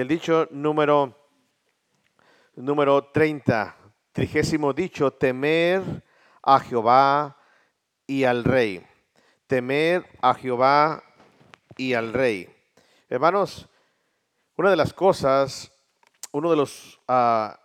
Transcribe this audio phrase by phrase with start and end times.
[0.00, 1.12] el dicho número,
[2.54, 3.74] número 30,
[4.12, 6.04] trigésimo dicho, temer
[6.40, 7.36] a Jehová
[8.06, 8.86] y al rey.
[9.48, 11.02] Temer a Jehová
[11.76, 12.48] y al rey.
[13.08, 13.66] Hermanos,
[14.56, 15.72] una de las cosas,
[16.30, 17.58] uno de los ah,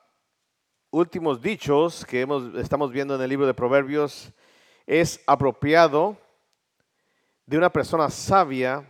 [0.89, 4.33] últimos dichos que hemos, estamos viendo en el libro de Proverbios
[4.87, 6.17] es apropiado
[7.45, 8.83] de una persona sabia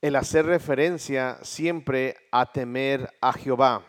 [0.00, 3.82] el hacer referencia siempre a temer a Jehová.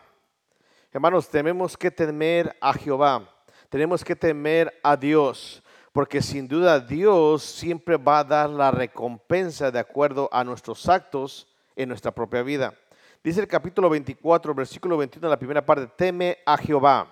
[0.92, 3.28] Hermanos, tenemos que temer a Jehová,
[3.68, 5.62] tenemos que temer a Dios,
[5.92, 11.46] porque sin duda Dios siempre va a dar la recompensa de acuerdo a nuestros actos
[11.76, 12.74] en nuestra propia vida.
[13.22, 17.06] Dice el capítulo 24, versículo 21, la primera parte, teme a Jehová,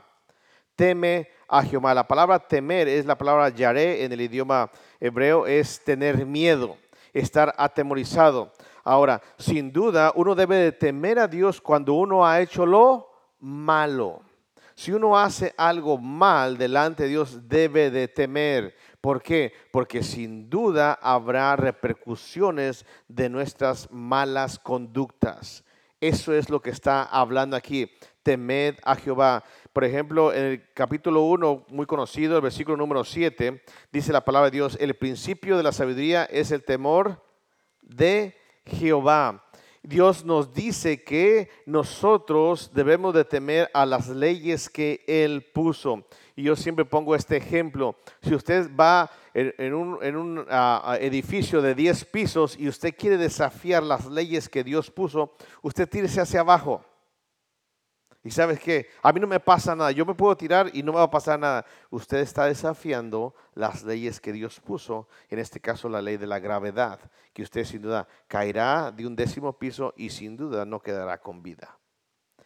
[0.75, 1.95] teme a Jehová.
[1.95, 6.77] La palabra temer es la palabra yaré en el idioma hebreo, es tener miedo,
[7.13, 8.53] estar atemorizado.
[8.85, 13.11] Ahora, sin duda, uno debe de temer a Dios cuando uno ha hecho lo
[13.41, 14.23] malo.
[14.79, 18.77] Si uno hace algo mal delante de Dios, debe de temer.
[19.01, 19.53] ¿Por qué?
[19.73, 25.65] Porque sin duda habrá repercusiones de nuestras malas conductas.
[26.01, 27.91] Eso es lo que está hablando aquí.
[28.23, 29.43] Temed a Jehová.
[29.73, 34.49] Por ejemplo, en el capítulo 1, muy conocido, el versículo número 7, dice la palabra
[34.49, 37.21] de Dios, el principio de la sabiduría es el temor
[37.83, 38.38] de
[38.69, 39.45] Jehová.
[39.83, 46.05] Dios nos dice que nosotros debemos de temer a las leyes que Él puso.
[46.37, 47.97] Y yo siempre pongo este ejemplo.
[48.23, 50.47] Si usted va en, un,
[51.01, 56.21] edificio de 10 pisos y usted quiere desafiar las leyes que Dios puso, usted tírese
[56.21, 56.85] hacia abajo.
[58.29, 60.93] Y sabes que a mí no me pasa nada, yo me puedo tirar y no
[60.93, 61.65] me va a pasar nada.
[61.89, 66.39] Usted está desafiando las leyes que Dios puso, en este caso la ley de la
[66.39, 67.01] gravedad,
[67.33, 71.43] que usted sin duda caerá de un décimo piso y sin duda no quedará con
[71.43, 71.79] vida.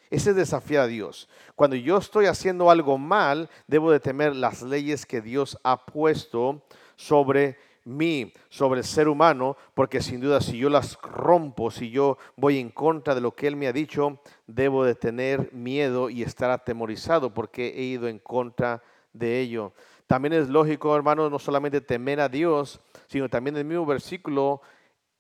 [0.09, 1.29] Ese es desafiar a Dios.
[1.57, 6.63] Cuando yo estoy haciendo algo mal, debo de temer las leyes que Dios ha puesto
[6.95, 12.19] sobre mí, sobre el ser humano, porque sin duda si yo las rompo, si yo
[12.37, 14.21] voy en contra de lo que Él me ha dicho,
[14.55, 18.83] debo de tener miedo y estar atemorizado porque he ido en contra
[19.13, 19.73] de ello.
[20.07, 24.61] También es lógico, hermanos, no solamente temer a Dios, sino también el mismo versículo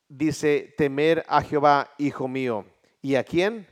[0.08, 2.66] dice, temer a Jehová, hijo mío.
[3.00, 3.66] ¿Y a quién?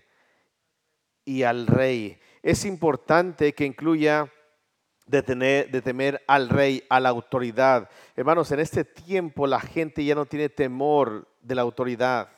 [1.25, 2.19] Y al rey.
[2.43, 4.33] Es importante que incluya
[5.07, 7.91] de, tener, de temer al rey, a la autoridad.
[8.17, 12.31] Hermanos, en este tiempo la gente ya no tiene temor de la autoridad.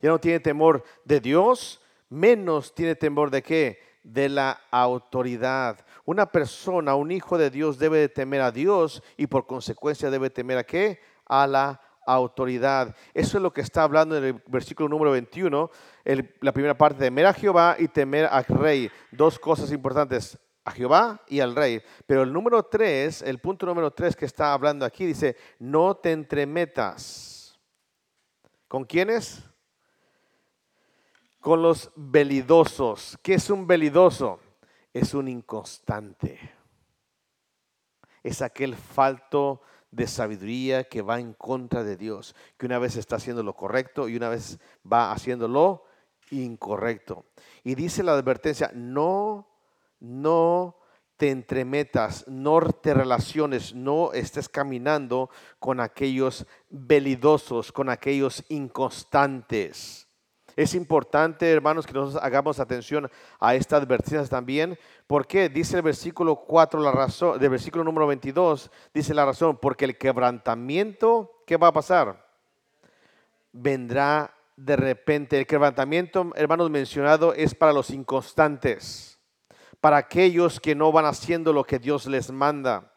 [0.00, 1.81] Ya no tiene temor de Dios,
[2.12, 3.80] menos tiene temor de qué?
[4.02, 5.84] De la autoridad.
[6.04, 10.28] Una persona, un hijo de Dios debe de temer a Dios y por consecuencia debe
[10.28, 11.00] temer a qué?
[11.26, 12.94] A la autoridad.
[13.14, 15.70] Eso es lo que está hablando en el versículo número 21,
[16.40, 18.90] la primera parte, temer a Jehová y temer al rey.
[19.10, 21.82] Dos cosas importantes, a Jehová y al rey.
[22.06, 26.12] Pero el número tres, el punto número tres que está hablando aquí dice, no te
[26.12, 27.58] entremetas.
[28.68, 29.51] ¿Con quiénes?
[31.42, 33.18] Con los velidosos.
[33.22, 34.40] ¿Qué es un velidoso?
[34.94, 36.38] Es un inconstante.
[38.22, 39.60] Es aquel falto
[39.90, 44.08] de sabiduría que va en contra de Dios, que una vez está haciendo lo correcto
[44.08, 44.58] y una vez
[44.90, 45.84] va haciendo lo
[46.30, 47.26] incorrecto.
[47.62, 49.52] Y dice la advertencia, no
[50.02, 50.76] no
[51.16, 55.30] te entremetas, no te relaciones, no estés caminando
[55.60, 60.08] con aquellos velidosos, con aquellos inconstantes.
[60.56, 66.36] Es importante, hermanos, que nosotros hagamos atención a estas advertencias también, porque dice el versículo
[66.36, 71.68] 4, la razón, del versículo número 22, dice la razón, porque el quebrantamiento, ¿qué va
[71.68, 72.26] a pasar?
[73.52, 75.38] Vendrá de repente.
[75.38, 79.12] El quebrantamiento, hermanos, mencionado es para los inconstantes
[79.82, 82.91] para aquellos que no van haciendo lo que Dios les manda.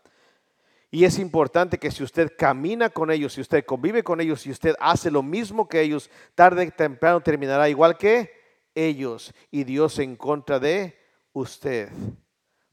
[0.92, 4.52] Y es importante que si usted camina con ellos, si usted convive con ellos, si
[4.52, 8.32] usted hace lo mismo que ellos, tarde o temprano terminará igual que
[8.74, 10.98] ellos y Dios en contra de
[11.34, 11.90] usted,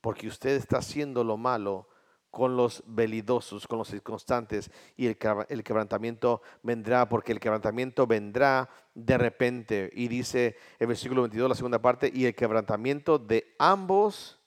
[0.01, 1.89] porque usted está haciendo lo malo
[2.31, 5.19] con los velidosos, con los inconstantes, y el,
[5.51, 9.91] el, quebrantamiento vendrá, porque el quebrantamiento vendrá de repente.
[9.93, 14.41] Y dice el versículo 22, la segunda parte, y el quebrantamiento de ambos,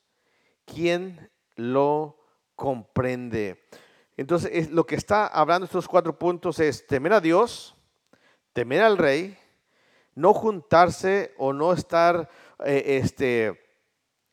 [0.65, 2.24] ¿quién lo
[2.55, 3.65] comprende?
[4.17, 7.75] Entonces, lo que está hablando estos cuatro puntos es temer a Dios,
[8.53, 9.37] temer al rey,
[10.15, 12.29] no juntarse o no estar
[12.63, 13.64] eh, este,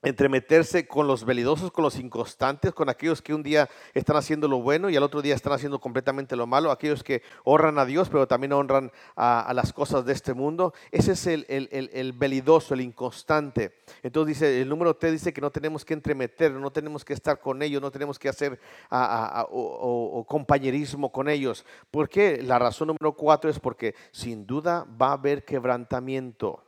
[0.03, 4.61] entremeterse con los velidosos, con los inconstantes, con aquellos que un día están haciendo lo
[4.61, 8.09] bueno y al otro día están haciendo completamente lo malo, aquellos que honran a Dios
[8.09, 10.75] pero también honran a, las cosas de este mundo.
[10.91, 13.75] Ese es el, el, velidoso, el inconstante.
[14.03, 17.41] Entonces dice, el número 3 dice que no tenemos que entremeter, no tenemos que estar
[17.41, 18.59] con ellos, no tenemos que hacer
[18.91, 21.65] o, compañerismo con ellos.
[21.91, 22.43] ¿Por qué?
[22.43, 26.63] La razón número 4 es porque sin duda va a haber quebrantamiento.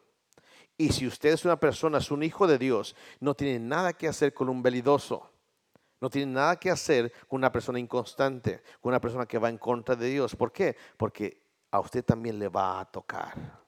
[0.76, 4.08] Y si usted es una persona, es un hijo de Dios, no tiene nada que
[4.08, 5.30] hacer con un velidoso.
[6.00, 9.58] No tiene nada que hacer con una persona inconstante, con una persona que va en
[9.58, 10.34] contra de Dios.
[10.34, 10.76] ¿Por qué?
[10.96, 11.40] Porque
[11.70, 13.62] a usted también le va a tocar.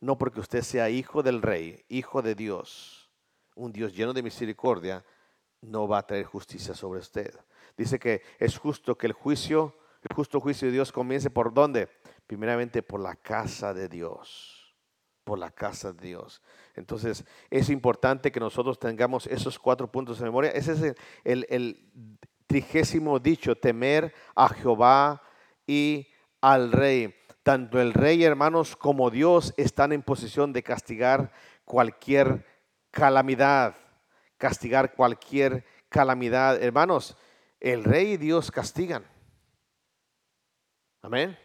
[0.00, 3.10] No porque usted sea hijo del rey, hijo de Dios,
[3.56, 5.04] un Dios lleno de misericordia,
[5.60, 7.34] no va a traer justicia sobre usted.
[7.76, 9.76] Dice que es justo que el juicio,
[10.08, 11.88] el justo juicio de Dios comience por dónde?
[12.26, 14.55] Primeramente por la casa de Dios
[15.26, 16.40] por la casa de Dios.
[16.76, 20.52] Entonces, es importante que nosotros tengamos esos cuatro puntos de memoria.
[20.52, 20.94] Ese es
[21.24, 21.90] el,
[22.46, 25.20] trigésimo dicho, temer a Jehová
[25.66, 26.06] y
[26.40, 27.12] al rey.
[27.42, 31.32] Tanto el rey, hermanos, como Dios están en posición de castigar
[31.64, 32.46] cualquier
[32.92, 33.74] calamidad,
[34.38, 36.62] castigar cualquier calamidad.
[36.62, 37.16] Hermanos,
[37.58, 39.04] el rey y Dios castigan.
[41.02, 41.36] Amén.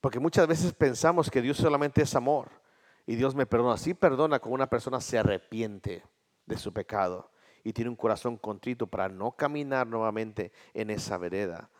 [0.00, 2.50] Porque muchas veces pensamos que Dios solamente es amor
[3.06, 3.76] y Dios me perdona.
[3.76, 6.02] Sí perdona cuando una persona se arrepiente
[6.46, 7.30] de su pecado
[7.62, 11.70] y tiene un corazón contrito para no caminar nuevamente en esa vereda.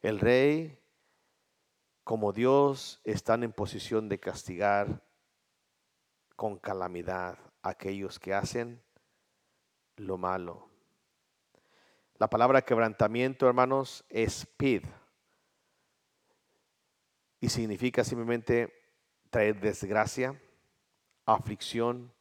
[0.00, 0.78] El rey,
[2.02, 5.02] como Dios, están en posición de castigar
[6.34, 8.82] con calamidad a aquellos que hacen
[9.96, 10.68] lo malo.
[12.16, 14.84] La palabra quebrantamiento, hermanos, es pid
[17.42, 18.72] y significa simplemente
[19.28, 20.40] traer desgracia,
[21.26, 22.14] aflicción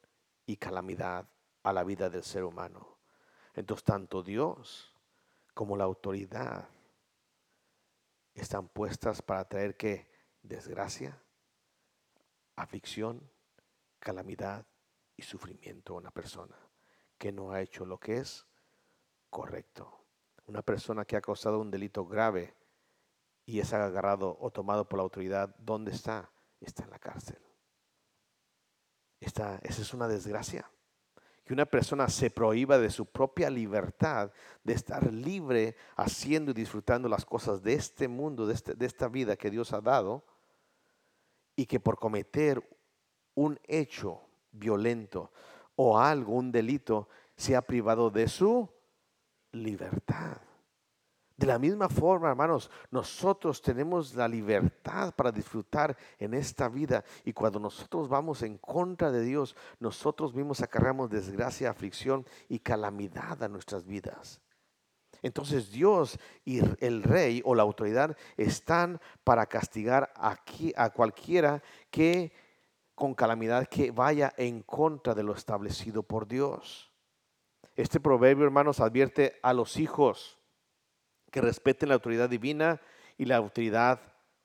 [0.48, 1.30] y calamidad
[1.62, 2.98] a la vida del ser humano.
[3.54, 4.96] Entonces, tanto Dios
[5.54, 6.68] como la autoridad
[8.34, 10.10] están puestas para traer que
[10.42, 11.22] desgracia,
[12.56, 13.22] aflicción,
[14.00, 14.66] calamidad
[15.16, 16.58] y sufrimiento a una persona
[17.20, 18.48] que no ha hecho lo que es
[19.30, 20.04] correcto.
[20.48, 22.56] Una persona que ha causado un delito grave
[23.52, 26.32] y es agarrado o tomado por la autoridad, ¿dónde está?
[26.62, 27.38] Está en la cárcel.
[29.20, 30.72] esa es una desgracia.
[31.44, 34.32] Que una persona se prohíba de su propia libertad,
[34.64, 39.10] de estar libre haciendo y disfrutando las cosas de este mundo, de, este, de esta
[39.10, 40.24] vida que Dios ha dado,
[41.58, 42.64] y que por cometer
[43.36, 44.22] un hecho
[44.54, 45.34] violento
[45.76, 48.70] o algo, un delito, sea privado de su
[49.52, 50.42] libertad.
[51.42, 57.34] De la misma forma, hermanos, nosotros tenemos la libertad para disfrutar en esta vida y
[57.34, 63.48] cuando nosotros vamos en contra de Dios, nosotros mismos acarreamos desgracia, aflicción y calamidad a
[63.48, 64.40] nuestras vidas.
[65.24, 72.34] Entonces Dios y el rey o la autoridad están para castigar aquí a cualquiera que
[72.94, 76.92] con calamidad que vaya en contra de lo establecido por Dios.
[77.76, 80.38] Este proverbio, hermanos, advierte a los hijos
[81.32, 82.80] que respeten la autoridad divina
[83.18, 84.00] y la autoridad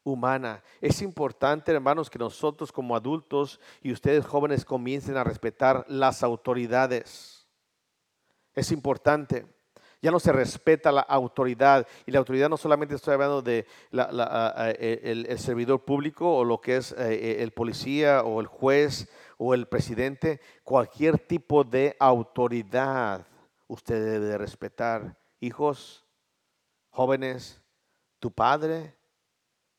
[0.04, 0.62] humana.
[0.80, 7.46] Es importante, hermanos, que nosotros como adultos y ustedes jóvenes comiencen a respetar las autoridades.
[8.54, 9.46] Es importante.
[10.00, 11.86] Ya no se respeta la autoridad.
[12.06, 16.92] Y la autoridad no solamente estoy hablando de el, servidor público o lo que es
[16.92, 20.40] eh, eh, el policía o el juez o el presidente.
[20.62, 23.26] Cualquier tipo de autoridad
[23.66, 25.19] usted debe respetar.
[25.40, 26.06] Hijos,
[26.96, 27.60] Jóvenes,
[28.19, 28.96] tu padre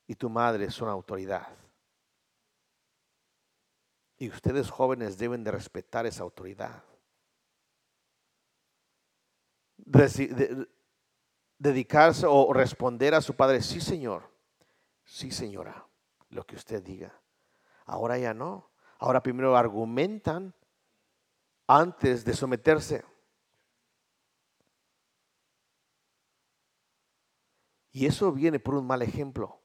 [0.05, 1.47] y tu madre son autoridad.
[4.19, 6.83] Y ustedes jóvenes deben de respetar esa autoridad.
[11.57, 14.29] dedicarse o responder a su padre, sí señor,
[15.03, 15.87] sí señora,
[16.29, 17.19] lo que usted diga.
[17.85, 18.69] Ahora ya no.
[18.99, 20.53] Ahora primero argumentan
[21.65, 23.16] antes de someterse.
[27.91, 29.61] Y eso viene por un mal ejemplo.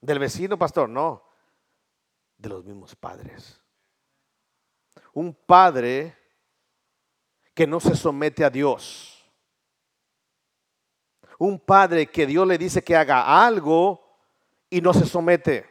[0.00, 1.24] Del vecino, pastor, no.
[2.36, 3.60] De los mismos padres.
[5.12, 6.16] Un padre
[7.54, 9.28] que no se somete a Dios.
[11.38, 14.00] Un padre que Dios le dice que haga algo
[14.70, 15.68] y no se somete.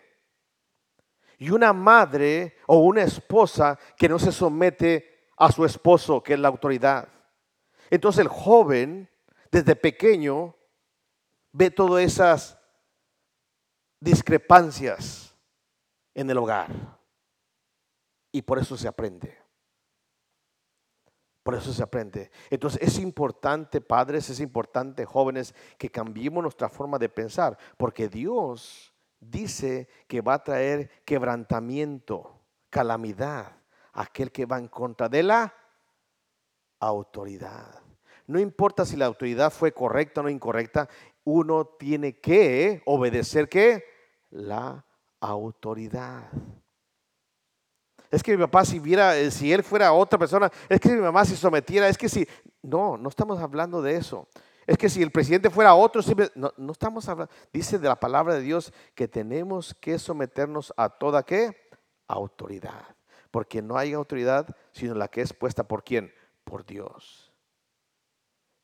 [1.37, 6.39] Y una madre o una esposa que no se somete a su esposo, que es
[6.39, 7.07] la autoridad.
[7.89, 9.09] Entonces el joven,
[9.51, 10.56] desde pequeño,
[11.57, 12.59] ve todas esas
[13.99, 15.35] discrepancias
[16.13, 16.69] en el hogar.
[18.31, 19.35] Y por eso se aprende.
[21.41, 22.29] Por eso se aprende.
[22.51, 28.93] Entonces es importante, padres, es importante, jóvenes, que cambiemos nuestra forma de pensar, porque Dios
[29.19, 33.57] dice que va a traer quebrantamiento, calamidad,
[33.93, 35.55] aquel que va en contra de la
[36.79, 37.81] autoridad.
[38.27, 40.89] No importa si la autoridad fue correcta o no incorrecta,
[41.29, 43.83] uno tiene que obedecer que
[44.29, 44.85] la
[45.19, 46.31] autoridad.
[48.09, 51.01] Es que mi papá si viera, eh, si él fuera otra persona, es que mi
[51.01, 52.25] mamá se sometiera, es que si,
[52.61, 54.29] no, no estamos hablando de eso.
[54.65, 56.01] Es que si el presidente fuera otro,
[56.35, 60.87] no, no estamos hablando, dice de la palabra de Dios que tenemos que someternos a
[60.87, 61.69] toda qué?
[62.07, 62.95] Autoridad.
[63.31, 66.09] Porque no hay autoridad sino la que es puesta por quién?
[66.45, 67.26] Por Dios.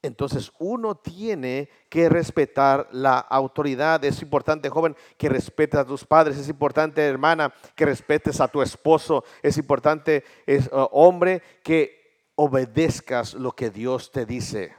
[0.04, 4.04] Entonces uno tiene que respetar la autoridad.
[4.04, 6.38] Es importante, joven, que respetes a tus padres.
[6.38, 9.24] Es importante, hermana, que respetes a tu esposo.
[9.42, 14.76] Es importante, es, uh, hombre, que obedezcas lo que Dios te dice.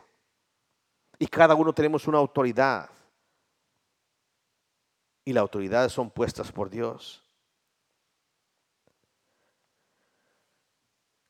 [1.18, 2.90] Y cada uno tenemos una autoridad.
[5.24, 7.24] Y las autoridades son puestas por Dios.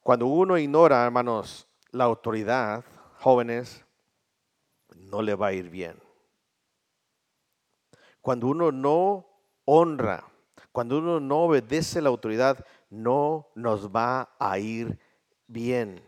[0.03, 2.85] Cuando uno ignora, hermanos, la autoridad,
[3.21, 3.84] jóvenes,
[5.15, 5.97] no le va a ir bien.
[8.21, 9.25] Cuando uno no
[9.65, 10.25] honra,
[10.73, 14.99] cuando uno no obedece la autoridad, no nos va a ir
[15.47, 16.03] bien.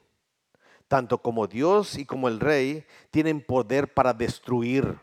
[0.89, 4.99] Tanto como Dios y como el rey tienen poder para destruir.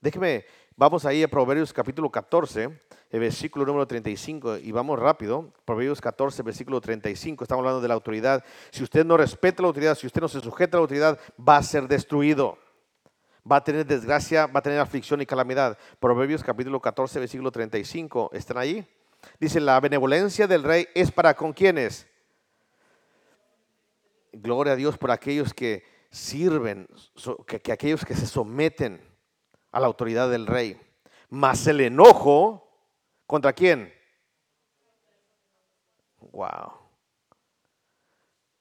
[0.00, 0.46] Déjeme,
[0.76, 2.70] vamos ahí a Proverbios capítulo 14,
[3.10, 5.52] el versículo número 35, y vamos rápido.
[5.64, 8.44] Proverbios 14, versículo 35, estamos hablando de la autoridad.
[8.70, 11.58] Si usted no respeta la autoridad, si usted no se sujeta a la autoridad, va
[11.58, 12.58] a ser destruido.
[13.50, 15.78] Va a tener desgracia, va a tener aflicción y calamidad.
[16.00, 18.84] Proverbios capítulo 14, versículo 35, ¿están ahí?
[19.38, 22.08] Dice, la benevolencia del rey es para con quienes.
[24.32, 26.88] Gloria a Dios por aquellos que sirven,
[27.46, 29.00] que, que aquellos que se someten
[29.70, 30.80] a la autoridad del rey.
[31.30, 32.65] Mas el enojo
[33.26, 33.92] ¿Contra quién?
[36.20, 36.72] Wow.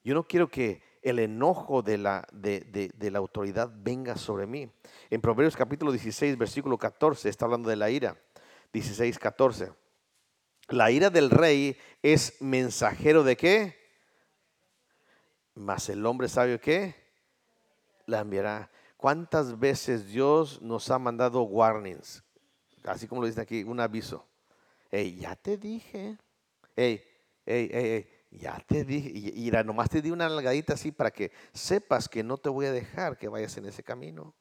[0.03, 4.71] Yo no quiero que el enojo de la, de, la autoridad venga sobre mí.
[5.09, 8.17] En Proverbios capítulo 16, versículo 14, está hablando de la ira.
[8.73, 9.71] 16, 14.
[10.69, 13.75] La ira del rey es mensajero de qué?
[15.53, 16.95] Mas el hombre sabio qué?
[18.07, 18.71] La enviará.
[18.97, 22.23] ¿Cuántas veces Dios nos ha mandado warnings?
[22.83, 24.25] Así como lo dice aquí, un aviso.
[24.91, 26.17] Ey, ya te dije.
[26.75, 27.03] Ey,
[27.45, 29.11] ey, ey, ya te dije.
[29.13, 32.71] Y, nomás te di una nalgadita así para que sepas que no te voy a
[32.71, 34.33] dejar que vayas en ese camino.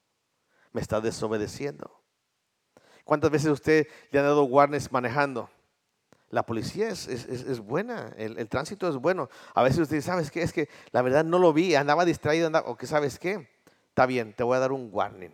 [0.73, 2.01] Me estás desobedeciendo.
[3.05, 5.51] ¿Cuántas veces usted le ha dado guarnes manejando?
[6.31, 9.29] La policía es, buena, el, tránsito es bueno.
[9.55, 10.43] A veces usted dice, ¿sabes qué?
[10.43, 13.49] Es que la verdad no lo vi, andaba distraído, o que sabes qué,
[13.89, 15.33] está bien, te voy a dar un warning,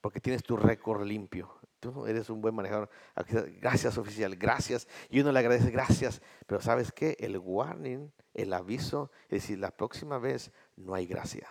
[0.00, 2.88] porque tienes tu récord limpio tú eres un buen manejador.
[3.60, 4.86] Gracias, oficial, gracias.
[5.10, 6.22] Y uno le agradece, gracias.
[6.46, 7.16] Pero ¿sabes qué?
[7.18, 11.48] El warning, el aviso, es decir, la próxima vez no hay gracia.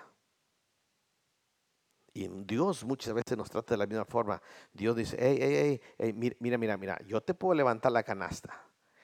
[2.14, 4.42] Y Dios muchas veces nos trata de la misma forma.
[4.72, 8.58] Dios dice, hey, hey, hey, mira, mira, mira, yo te puedo levantar la canasta.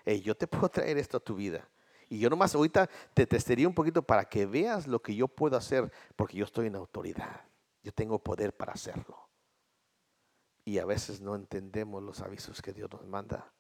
[0.05, 1.67] Hey, yo te puedo traer esto a tu vida.
[2.09, 5.57] Y yo nomás ahorita te testería un poquito para que veas lo que yo puedo
[5.57, 7.41] hacer, porque yo estoy en autoridad.
[7.83, 9.26] Yo tengo poder para hacerlo
[10.67, 13.53] y a veces no entendemos los avisos que Dios nos manda.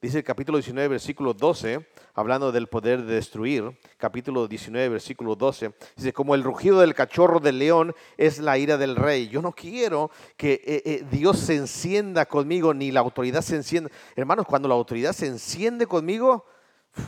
[0.00, 5.72] Dice el capítulo 19, versículo 12, hablando del poder de destruir, capítulo 19, versículo 12,
[5.94, 9.28] dice, como el rugido del cachorro del león es la ira del rey.
[9.28, 13.88] Yo no quiero que eh, eh, Dios se encienda conmigo, ni la autoridad se encienda.
[14.16, 16.46] Hermanos, cuando la autoridad se enciende conmigo,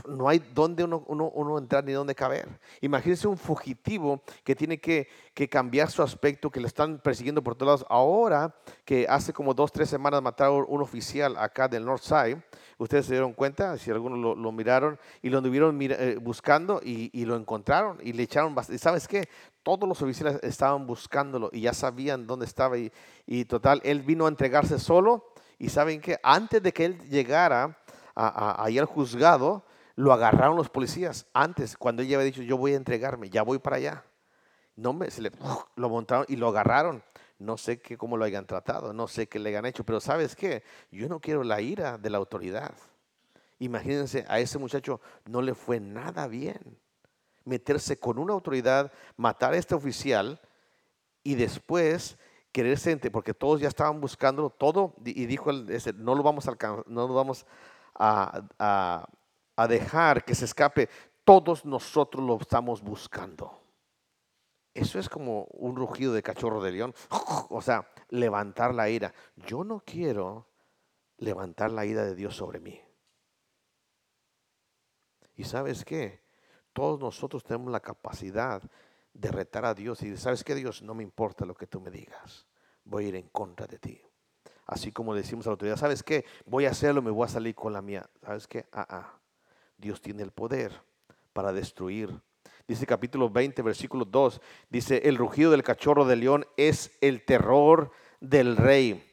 [0.09, 2.49] no hay dónde uno, entrar ni dónde caber.
[2.81, 5.09] Imagínense un fugitivo que tiene que,
[5.51, 7.87] cambiar su aspecto, que le están persiguiendo por todos lados.
[7.89, 12.43] Ahora que hace como dos, tres semanas mataron un oficial acá del Northside,
[12.79, 17.37] ustedes se dieron cuenta, si algunos lo, miraron, y lo anduvieron eh, buscando y, lo
[17.37, 18.77] encontraron y le echaron bastante.
[18.77, 19.29] ¿Y sabes qué?
[19.63, 22.77] Todos los oficiales estaban buscándolo y ya sabían dónde estaba.
[23.27, 25.33] Y, total, él vino a entregarse solo.
[25.59, 27.79] Y saben que antes de que él llegara
[28.15, 29.65] ahí al juzgado,
[29.97, 33.59] lo agarraron los policías antes, cuando ella había dicho, yo voy a entregarme, ya voy
[33.59, 34.05] para allá.
[34.77, 35.31] No me, se le,
[35.77, 37.03] lo montaron y lo agarraron.
[37.39, 40.35] No sé qué, cómo lo hayan tratado, no sé qué le hayan hecho, pero ¿sabes
[40.35, 40.63] qué?
[40.91, 42.75] Yo no quiero la ira de la autoridad.
[43.59, 46.79] Imagínense, a ese muchacho no le fue nada bien
[47.45, 50.41] meterse con una autoridad, matar a este oficial
[51.23, 52.17] y después
[52.53, 57.15] quererse, porque todos ya estaban buscándolo todo, y dijo, no lo vamos a, no lo
[57.15, 57.47] vamos
[57.95, 59.09] a
[59.69, 60.89] dejar que se escape.
[61.25, 63.65] todos nosotros lo estamos buscando.
[64.75, 66.95] Eso es como un rugido de cachorro de león.
[67.51, 69.15] O sea, levantar la ira.
[69.37, 70.49] Yo no quiero
[71.19, 72.81] levantar la ira de Dios sobre mí.
[75.37, 76.23] Y sabes qué?
[76.73, 78.63] Todos nosotros tenemos la capacidad
[79.13, 80.83] de retar a Dios y decir, ¿sabes qué Dios?
[80.83, 82.47] No me importa lo que tú me digas.
[82.85, 84.03] Voy a ir en contra de ti.
[84.67, 86.25] Así como decimos a la autoridad, ¿sabes qué?
[86.47, 88.09] Voy a hacerlo, me voy a salir con la mía.
[88.23, 88.67] ¿Sabes qué?
[88.73, 89.21] Ah, ah.
[89.77, 90.73] Dios tiene el poder
[91.33, 92.11] para destruir.
[92.67, 94.41] Dice capítulo 20, versículo 2,
[94.71, 97.91] dice, el rugido del cachorro de león es el terror
[98.21, 99.05] del rey.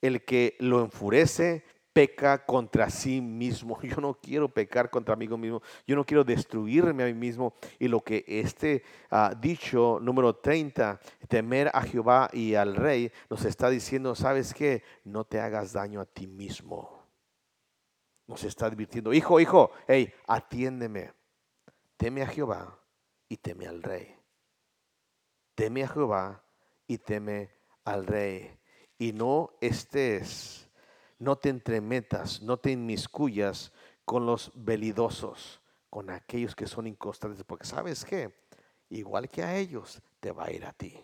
[0.00, 3.80] El que lo enfurece peca contra sí mismo.
[3.82, 5.62] Yo no quiero pecar contra mí mismo.
[5.86, 7.54] Yo no quiero destruirme a mí mismo.
[7.78, 8.82] Y lo que este
[9.40, 14.82] dicho número 30, temer a Jehová y al rey, nos está diciendo, ¿sabes qué?
[15.04, 17.01] No te hagas daño a ti mismo.
[18.32, 21.12] Nos está advirtiendo, hijo, hijo, hey, atiéndeme.
[21.96, 22.78] Teme a Jehová
[23.28, 24.16] y teme al rey.
[25.54, 26.42] Teme a Jehová
[26.86, 27.50] y teme
[27.84, 28.58] al rey.
[28.98, 30.62] Y no estés
[31.22, 33.70] no te entremetas, no te inmiscuyas
[34.04, 38.34] con los velidosos, con aquellos que son inconstantes, porque sabes que
[38.88, 40.98] igual que a ellos te va a ir a ti.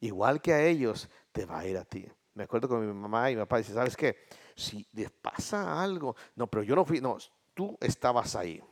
[0.00, 2.10] Igual que a ellos te va a ir a ti.
[2.34, 4.16] Me acuerdo con mi mamá y mi papá dice, ¿sabes qué?
[4.54, 7.18] Si les pasa algo, no, pero yo no fui, no,
[7.54, 8.62] tú estabas ahí.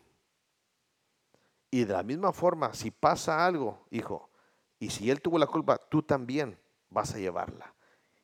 [1.71, 4.31] Y de la misma forma, si pasa algo, hijo,
[4.79, 7.75] y si él tuvo la culpa, tú también vas a llevarla.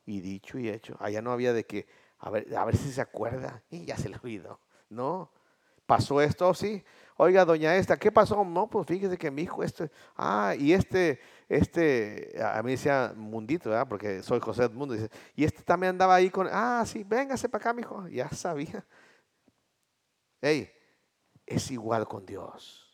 [0.06, 1.86] Y dicho y hecho, allá no había de que,
[2.18, 4.60] a ver, a ver si se acuerda, y ya se le olvidó.
[4.88, 5.30] No,
[5.86, 6.84] pasó esto, sí.
[7.16, 8.44] Oiga, doña esta, ¿qué pasó?
[8.44, 13.70] No, pues fíjese que mi hijo, este, ah, y este, este, a mí decía Mundito,
[13.70, 13.86] ¿verdad?
[13.88, 17.62] Porque soy José Mundo, dice, y este también andaba ahí con, ah, sí, véngase para
[17.62, 18.84] acá, mi hijo, ya sabía.
[20.40, 20.70] Hey,
[21.46, 22.84] es igual con Dios.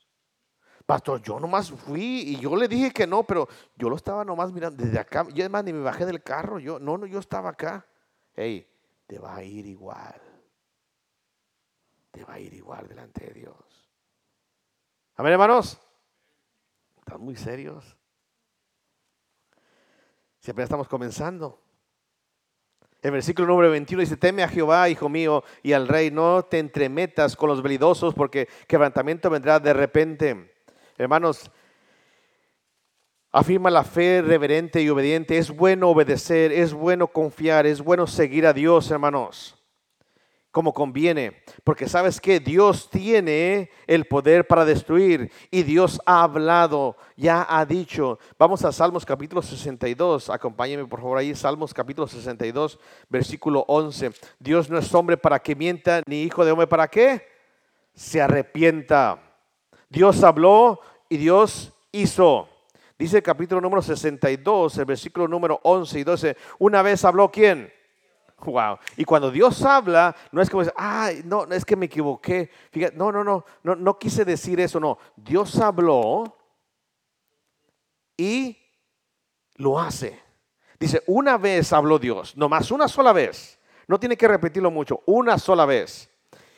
[0.91, 4.53] Pastor, yo nomás fui y yo le dije que no, pero yo lo estaba nomás
[4.53, 5.25] mirando desde acá.
[5.29, 6.59] Yo además ni me bajé del carro.
[6.59, 7.87] Yo, no, no, yo estaba acá.
[8.35, 8.69] Hey,
[9.07, 10.21] te va a ir igual.
[12.11, 13.70] Te va a ir igual delante de Dios.
[15.21, 15.79] Amén, hermanos.
[17.01, 17.95] Están muy serios.
[20.39, 21.61] Siempre estamos comenzando.
[23.03, 26.59] El versículo número 21 dice, teme a Jehová, hijo mío, y al rey, no te
[26.59, 30.55] entremetas con los velidosos, porque quebrantamiento vendrá de repente.
[30.97, 31.51] Hermanos,
[33.31, 35.37] afirma la fe reverente y obediente.
[35.37, 39.60] Es bueno obedecer, es bueno confiar, es bueno seguir a Dios, hermanos,
[40.51, 41.43] como conviene.
[41.65, 47.65] Porque sabes que Dios tiene el poder para destruir y Dios ha hablado, ya ha
[47.65, 48.19] dicho.
[48.39, 50.31] Vamos a Salmos capítulo 62.
[50.31, 54.13] Acompáñenme por favor ahí, Salmos capítulo 62, versículo 11.
[54.39, 57.27] Dios no es hombre para que mienta, ni hijo de hombre para que
[57.95, 59.23] se arrepienta.
[59.89, 62.49] Dios habló y Dios hizo.
[62.99, 66.37] Dice el capítulo número 62, el versículo número 11 y 12.
[66.59, 67.73] Una vez habló quién?
[68.45, 68.79] Wow.
[68.97, 72.51] Y cuando Dios habla, no es como, ay, no, es que me equivoqué.
[72.71, 74.99] Fíjate, no, no, no, no, no quise decir eso, no.
[75.17, 76.37] Dios habló
[78.17, 78.57] y
[79.57, 80.21] lo hace.
[80.79, 83.59] Dice, una vez habló Dios, nomás una sola vez.
[83.87, 86.11] No tiene que repetirlo mucho, una sola vez.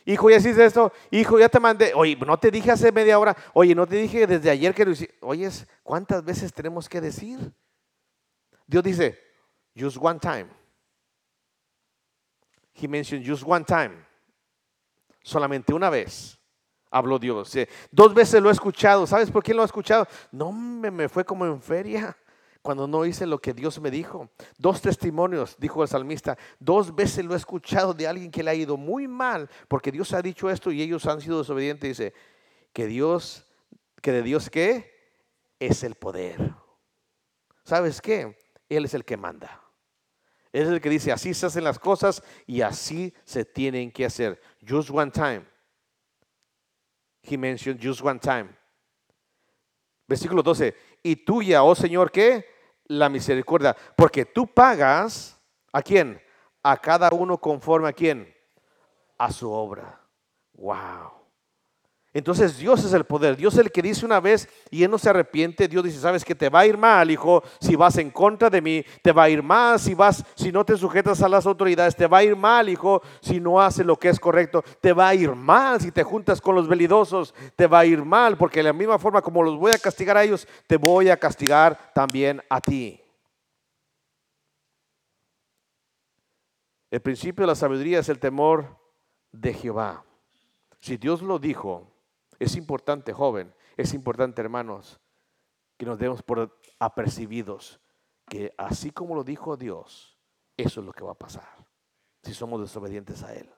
[0.05, 0.92] Hijo, ya hiciste esto.
[1.11, 1.92] Hijo, ya te mandé.
[1.95, 3.37] Oye, no te dije hace media hora.
[3.55, 5.16] Oye, no te dije desde ayer que lo hiciste.
[5.21, 5.49] Oye,
[5.83, 7.53] ¿cuántas veces tenemos que decir?
[8.66, 9.18] Dios dice,
[9.79, 10.47] just one time.
[12.83, 14.05] He mentioned just one time.
[15.23, 16.38] Solamente una vez
[16.90, 17.57] habló Dios.
[17.92, 19.07] Dos veces lo he escuchado.
[19.07, 20.07] ¿Sabes por qué lo he escuchado?
[20.33, 22.16] No me, me fue como en feria
[22.61, 24.31] cuando no hice lo que Dios me dijo.
[24.59, 28.55] Dos testimonios, dijo el salmista, dos veces lo he escuchado de alguien que le ha
[28.55, 31.99] ido muy mal, porque Dios ha dicho esto y ellos han sido desobedientes.
[31.99, 32.14] Dice,
[32.73, 33.47] que Dios,
[34.01, 34.90] que de Dios qué?
[35.61, 36.55] Es el poder.
[37.64, 38.37] ¿Sabes qué?
[38.68, 39.62] Él es el que manda.
[40.53, 44.41] Es el que dice, así se hacen las cosas y así se tienen que hacer.
[44.67, 45.47] Just one time.
[47.23, 48.51] He mentioned just one time.
[50.07, 50.75] Versículo 12.
[51.03, 52.45] Y tuya, oh Señor, ¿qué?
[52.99, 55.41] la misericordia, porque tú pagas
[55.73, 56.21] a quién?
[56.62, 58.33] A cada uno conforme a quién?
[59.19, 60.01] A su obra.
[60.53, 61.22] Wow.
[62.14, 63.37] Entonces Dios es el poder.
[63.37, 65.66] Dios es el que dice una vez y él no se arrepiente.
[65.66, 68.61] Dios dice, sabes que te va a ir mal, hijo, si vas en contra de
[68.61, 68.85] mí.
[69.03, 71.96] Te va a ir mal si vas, si no te sujetas a las autoridades.
[71.96, 74.62] Te va a ir mal, hijo, si no haces lo que es correcto.
[74.81, 77.35] Te va a ir mal si te juntas con los velidosos.
[77.57, 80.18] Te va a ir mal porque de la misma forma como los voy a castigar
[80.18, 83.01] a ellos, te voy a castigar también a ti.
[86.90, 88.79] El principio de la sabiduría es el temor
[89.33, 90.05] de Jehová.
[90.79, 91.91] Si Dios lo dijo,
[92.42, 95.00] Es importante, joven, es importante, hermanos,
[95.78, 97.81] que nos demos por apercibidos
[98.28, 100.18] que así como lo dijo Dios,
[100.57, 101.64] eso es lo que va a pasar
[102.24, 103.48] si somos desobedientes a Él.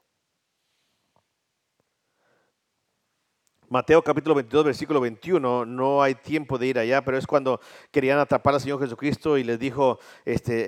[3.75, 7.61] Mateo capítulo 22, versículo 21, no hay tiempo de ir allá, pero es cuando
[7.91, 10.67] querían atrapar al Señor Jesucristo y les dijo, este, eh,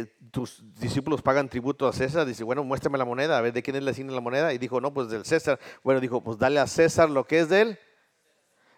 [0.00, 2.24] eh, tus discípulos pagan tributo a César.
[2.24, 4.54] Dice, bueno, muéstrame la moneda, a ver de quién es la signo la moneda.
[4.54, 5.60] Y dijo, no, pues del César.
[5.84, 7.78] Bueno, dijo, pues dale a César lo que es de él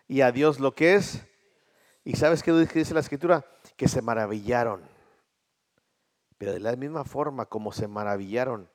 [0.08, 1.24] y a Dios lo que es.
[2.02, 3.46] ¿Y sabes qué dice la escritura?
[3.76, 4.82] Que se maravillaron.
[6.38, 8.68] Pero de la misma forma como se maravillaron,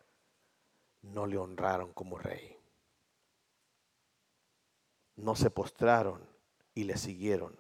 [1.01, 2.58] no le honraron como rey
[5.19, 6.27] no se postraron
[6.73, 7.59] y le siguieron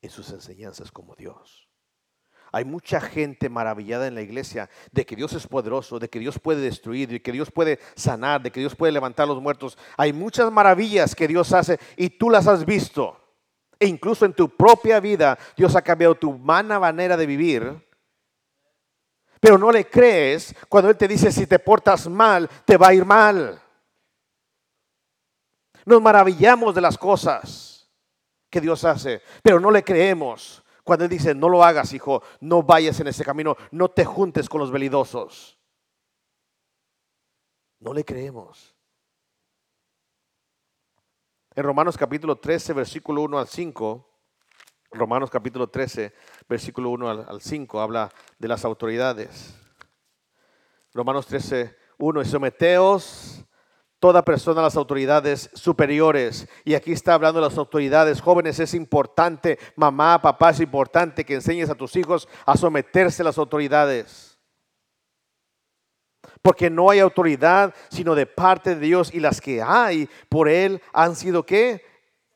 [0.00, 1.68] en sus enseñanzas como Dios.
[2.54, 6.38] Hay mucha gente maravillada en la iglesia de que Dios es poderoso, de que Dios
[6.38, 9.78] puede destruir, de que Dios puede sanar, de que Dios puede levantar a los muertos.
[9.96, 13.18] Hay muchas maravillas que Dios hace y tú las has visto.
[13.80, 17.88] E incluso en tu propia vida Dios ha cambiado tu mana manera de vivir.
[19.40, 22.94] Pero no le crees cuando Él te dice si te portas mal, te va a
[22.94, 23.62] ir mal.
[25.84, 27.90] Nos maravillamos de las cosas
[28.50, 30.62] que Dios hace, pero no le creemos.
[30.84, 34.48] Cuando Él dice, no lo hagas, hijo, no vayas en ese camino, no te juntes
[34.48, 35.58] con los velidosos.
[37.78, 38.76] No le creemos.
[41.54, 44.08] En Romanos capítulo 13, versículo 1 al 5,
[44.92, 46.12] Romanos capítulo 13,
[46.48, 49.54] versículo 1 al, 5, habla de las autoridades.
[50.94, 53.44] Romanos 13, 1, y someteos
[54.02, 56.48] toda persona a las autoridades superiores.
[56.64, 58.58] Y aquí está hablando de las autoridades jóvenes.
[58.58, 63.38] Es importante, mamá, papá, es importante que enseñes a tus hijos a someterse a las
[63.38, 64.40] autoridades.
[66.42, 70.82] Porque no hay autoridad sino de parte de Dios y las que hay por Él
[70.92, 71.84] han sido qué?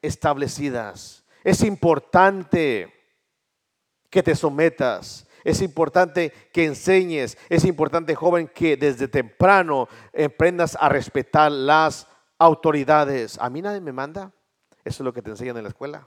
[0.02, 1.24] Establecidas.
[1.42, 2.94] Es importante
[4.08, 5.25] que te sometas.
[5.46, 13.38] Es importante que enseñes, es importante, joven, que desde temprano emprendas a respetar las autoridades.
[13.38, 14.34] A mí nadie me manda.
[14.84, 16.04] Eso es lo que te enseñan en la escuela.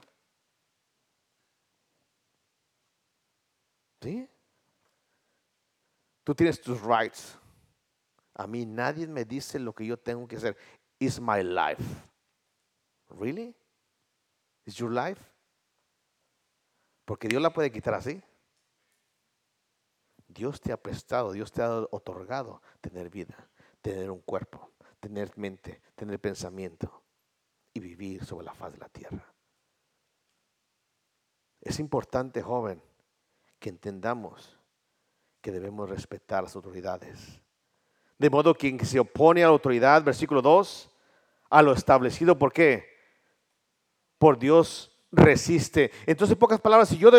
[4.02, 4.28] ¿Sí?
[6.22, 7.38] Tú tienes tus rights.
[8.34, 10.54] A mí nadie me dice lo que yo tengo que hacer.
[10.98, 11.82] It's my life.
[13.18, 13.56] Really?
[14.66, 15.22] Is your life?
[17.06, 18.22] Porque Dios la puede quitar así.
[20.32, 23.48] Dios te ha prestado, Dios te ha otorgado tener vida,
[23.82, 27.02] tener un cuerpo, tener mente, tener pensamiento
[27.72, 29.32] y vivir sobre la faz de la tierra.
[31.60, 32.82] Es importante, joven,
[33.58, 34.56] que entendamos
[35.40, 37.40] que debemos respetar las autoridades.
[38.18, 40.90] De modo que quien se opone a la autoridad, versículo 2,
[41.50, 42.86] a lo establecido, ¿por qué?
[44.18, 45.90] Por Dios resiste.
[46.06, 47.10] Entonces, en pocas palabras, si yo,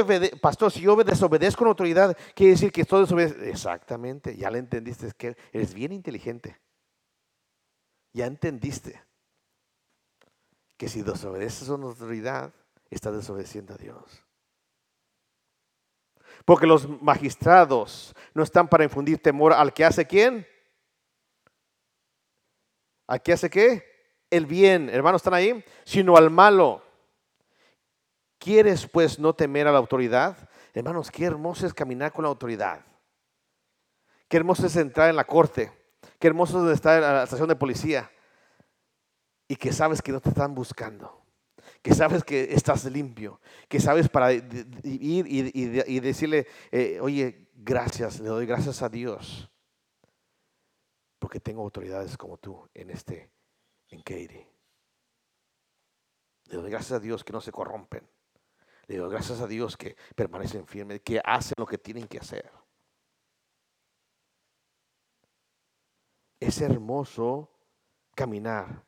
[0.41, 3.47] pastor, si yo desobedezco una autoridad, quiere decir que estoy desobedeciendo.
[3.47, 6.59] Exactamente, ya le entendiste, es que eres bien inteligente.
[8.13, 9.01] Ya entendiste
[10.77, 12.53] que si desobedeces una autoridad,
[12.89, 14.25] estás desobedeciendo a Dios.
[16.43, 20.47] Porque los magistrados no están para infundir temor al que hace quién.
[23.07, 23.83] ¿Al que hace qué?
[24.29, 25.63] El bien, hermanos, ¿están ahí?
[25.83, 26.83] Sino al malo.
[28.41, 30.49] ¿Quieres pues no temer a la autoridad?
[30.73, 32.83] Hermanos, qué hermoso es caminar con la autoridad.
[34.27, 35.71] Qué hermoso es entrar en la corte.
[36.17, 38.11] Qué hermoso es estar en la estación de policía.
[39.47, 41.23] Y que sabes que no te están buscando.
[41.83, 43.39] Que sabes que estás limpio.
[43.69, 44.43] Que sabes para ir
[44.83, 49.51] y, decirle, eh, oye, gracias, le doy gracias a Dios.
[51.19, 53.29] Porque tengo autoridades como tú en este,
[53.89, 54.47] en Katie.
[56.45, 58.03] Le doy gracias a Dios que no se corrompen
[58.97, 62.51] gracias a Dios que permanecen firmes, que hacen lo que tienen que hacer.
[66.39, 67.49] Es hermoso
[68.15, 68.83] caminar.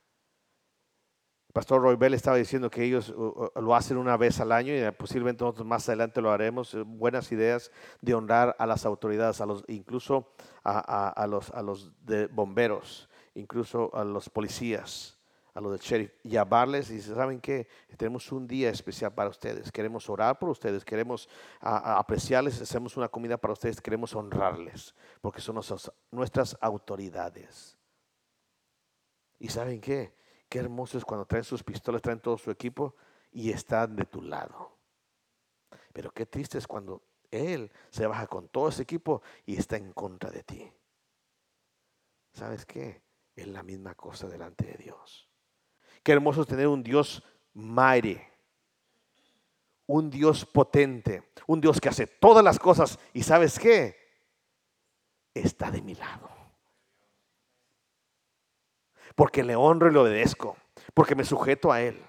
[1.54, 4.74] Pastor Roy Bell estaba diciendo que ellos uh, uh, lo hacen una vez al año
[4.76, 6.74] y posiblemente nosotros más adelante lo haremos.
[6.74, 11.92] Eh, buenas ideas de honrar a las autoridades, a los, incluso a, los,
[12.32, 15.20] bomberos, incluso a los policías
[15.54, 17.68] a los del sheriff, llamarles y ¿saben qué?
[17.98, 21.30] Tenemos un día especial para ustedes, queremos orar por ustedes, queremos
[21.62, 25.60] apreciarles, hacemos una comida para ustedes, queremos honrarles, porque son
[26.12, 27.78] nuestras, autoridades.
[29.38, 30.16] ¿Y saben qué?
[30.50, 32.96] Qué hermoso es cuando traen sus pistolas, traen todo su equipo
[33.32, 34.78] y están de tu lado.
[35.92, 39.92] Pero qué triste es cuando él se baja con todo ese equipo y está en
[39.94, 40.72] contra de ti.
[42.32, 43.04] ¿Sabes qué?
[43.36, 45.33] Es la misma cosa delante de Dios
[46.04, 48.20] Qué hermoso es tener un Dios mighty,
[49.88, 53.96] un Dios potente, un Dios que hace todas las cosas y sabes qué,
[55.34, 56.30] está de mi lado.
[59.16, 60.58] Porque le honro y le obedezco,
[60.94, 62.04] porque me sujeto a Él.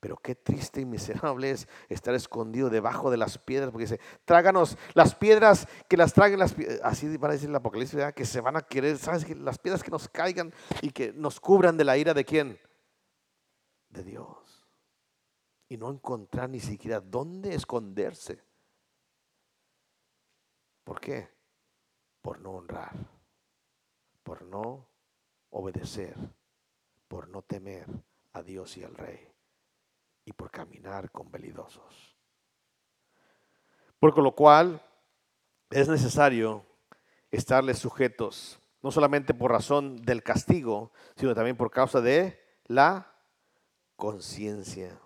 [0.00, 4.78] Pero qué triste y miserable es estar escondido debajo de las piedras, porque dice, tráganos
[4.94, 8.40] las piedras, que las traguen las piedras, así van a decir el Apocalipsis, que se
[8.40, 9.28] van a querer, ¿sabes?
[9.38, 12.60] Las piedras que nos caigan y que nos cubran de la ira de quién?
[13.88, 14.66] De Dios.
[15.68, 18.42] Y no encontrar ni siquiera dónde esconderse.
[20.84, 21.28] ¿Por qué?
[22.22, 22.94] Por no honrar,
[24.22, 24.88] por no
[25.50, 26.16] obedecer,
[27.06, 27.86] por no temer
[28.32, 29.28] a Dios y al Rey
[30.24, 32.16] y por caminar con velidosos.
[33.98, 34.82] Por lo cual
[35.70, 36.64] es necesario
[37.30, 43.17] estarles sujetos, no solamente por razón del castigo, sino también por causa de la
[43.98, 44.96] conciencia.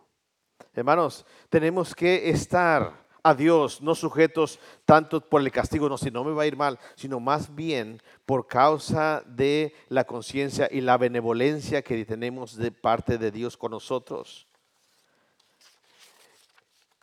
[0.75, 6.23] Hermanos, tenemos que estar a Dios, no sujetos tanto por el castigo, no, si no
[6.25, 10.99] me va a ir mal, sino más bien por causa de la conciencia y la
[10.99, 14.47] benevolencia que tenemos de parte de Dios con nosotros.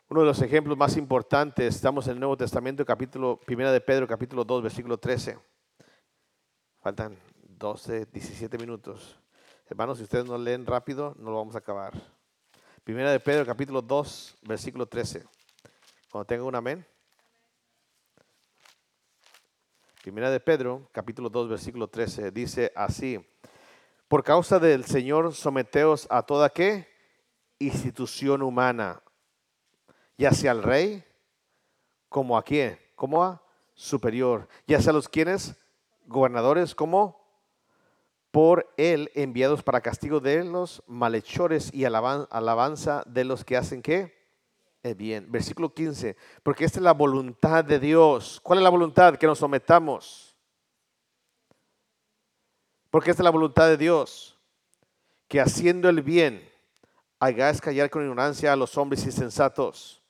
[0.10, 4.08] Uno de los ejemplos más importantes, estamos en el Nuevo Testamento, capítulo 1 de Pedro,
[4.08, 5.40] capítulo 2, versículo 13.
[6.82, 9.19] Faltan 12, 17 minutos.
[9.70, 11.94] Hermanos, si ustedes no leen rápido, no lo vamos a acabar.
[12.84, 15.24] Primera de Pedro, capítulo 2, versículo 13.
[16.10, 16.84] Cuando tenga un amén.
[20.02, 23.24] Primera de Pedro, capítulo 2, versículo 13, dice así,
[24.08, 26.88] por causa del Señor someteos a toda qué
[27.60, 29.04] institución humana,
[30.18, 31.04] ya sea al rey,
[32.10, 33.44] como a quién, como a
[33.76, 35.56] superior, ya sea los quienes,
[36.08, 37.19] gobernadores, como
[38.32, 44.18] por él enviados para castigo de los malhechores y alabanza de los que hacen qué?
[44.84, 45.32] El bien.
[45.32, 48.40] Versículo 15, porque esta es la voluntad de Dios.
[48.42, 49.16] ¿Cuál es la voluntad?
[49.18, 50.38] Que nos sometamos.
[52.90, 54.38] Porque esta es la voluntad de Dios,
[55.28, 56.50] que haciendo el bien,
[57.20, 60.02] hagáis callar con ignorancia a los hombres insensatos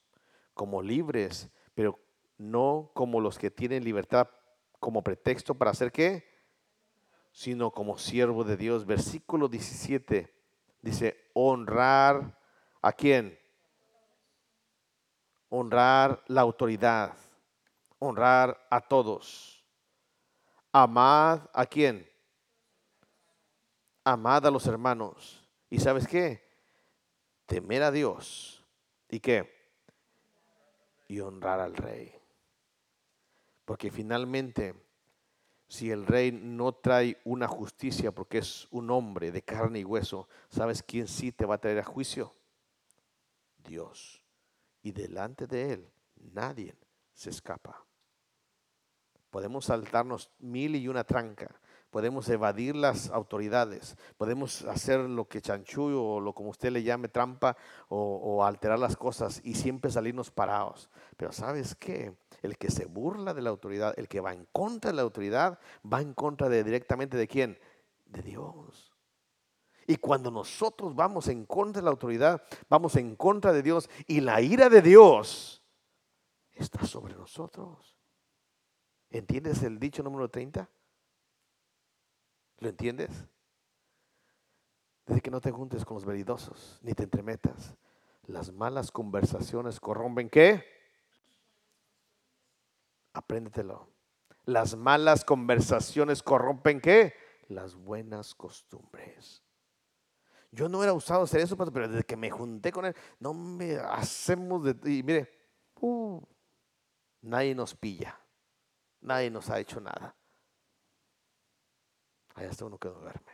[0.53, 1.99] como libres, pero
[2.37, 4.29] no como los que tienen libertad
[4.79, 6.28] como pretexto para hacer qué,
[7.39, 8.85] sino como siervo de Dios.
[8.85, 10.33] Versículo 17
[10.81, 12.37] dice, honrar
[12.81, 13.39] a quién?
[15.47, 17.15] Honrar la autoridad,
[17.97, 19.63] honrar a todos.
[20.73, 22.05] Amad a quién?
[24.03, 25.47] Amad a los hermanos.
[25.69, 26.43] ¿Y sabes qué?
[27.45, 28.65] Temer a Dios.
[29.07, 29.57] ¿Y qué?
[31.09, 32.13] y honrar al rey.
[33.65, 34.75] Porque finalmente,
[35.69, 40.27] si el rey no trae una justicia porque es un hombre de carne y hueso,
[40.49, 42.35] ¿sabes quién sí te va a traer a juicio?
[43.63, 44.23] Dios.
[44.81, 45.91] Y delante de él
[46.33, 46.75] nadie
[47.13, 47.85] se escapa.
[49.29, 55.83] Podemos saltarnos mil y una tranca, podemos evadir las autoridades, podemos hacer lo que chanchu
[55.83, 60.89] o lo como usted le llame trampa o, alterar las cosas y siempre salirnos parados.
[61.17, 62.15] Pero sabes qué?
[62.41, 65.59] El que se burla de la autoridad, el que va en contra de la autoridad,
[65.91, 67.59] va en contra de directamente de quién?
[68.05, 68.91] De Dios.
[69.87, 74.21] Y cuando nosotros vamos en contra de la autoridad, vamos en contra de Dios y
[74.21, 75.63] la ira de Dios
[76.53, 77.97] está sobre nosotros.
[79.09, 80.69] ¿Entiendes el dicho número 30?
[82.59, 83.25] ¿Lo entiendes?
[85.05, 87.75] Dice que no te juntes con los veridosos, ni te entremetas.
[88.27, 90.63] Las malas conversaciones corrompen qué?
[93.13, 93.89] Apréndetelo.
[94.45, 97.13] Las malas conversaciones corrompen qué?
[97.47, 99.43] Las buenas costumbres.
[100.51, 103.77] Yo no era usado hacer eso, pero desde que me junté con él, no me
[103.77, 104.91] hacemos de...
[104.91, 105.29] Y mire,
[105.79, 106.21] uh,
[107.21, 108.19] nadie nos pilla.
[109.01, 110.15] Nadie nos ha hecho nada.
[112.39, 113.33] Allá está uno que duerme.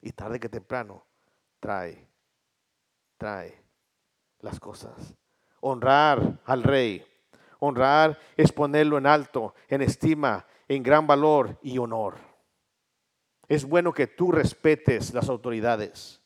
[0.00, 1.04] Y tarde que temprano
[1.58, 2.08] trae,
[3.18, 3.60] trae
[4.38, 5.16] las cosas.
[5.60, 7.04] Honrar al rey.
[7.58, 12.16] Honrar es ponerlo en alto, en estima, en gran valor y honor.
[13.48, 16.22] Es bueno que tú respetes las autoridades.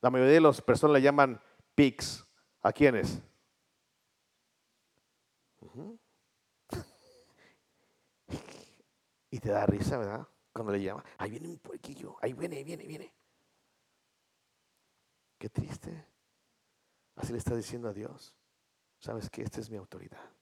[0.00, 1.42] La mayoría de las personas le llaman
[1.74, 2.26] pigs.
[2.62, 3.22] ¿A quiénes?
[9.30, 10.26] Y te da risa, ¿verdad?
[10.52, 13.14] Cuando le llama, ahí viene un puerquillo, ahí viene, viene, viene.
[15.38, 16.06] Qué triste.
[17.16, 18.34] Así le está diciendo a Dios,
[18.98, 20.32] sabes que esta es mi autoridad.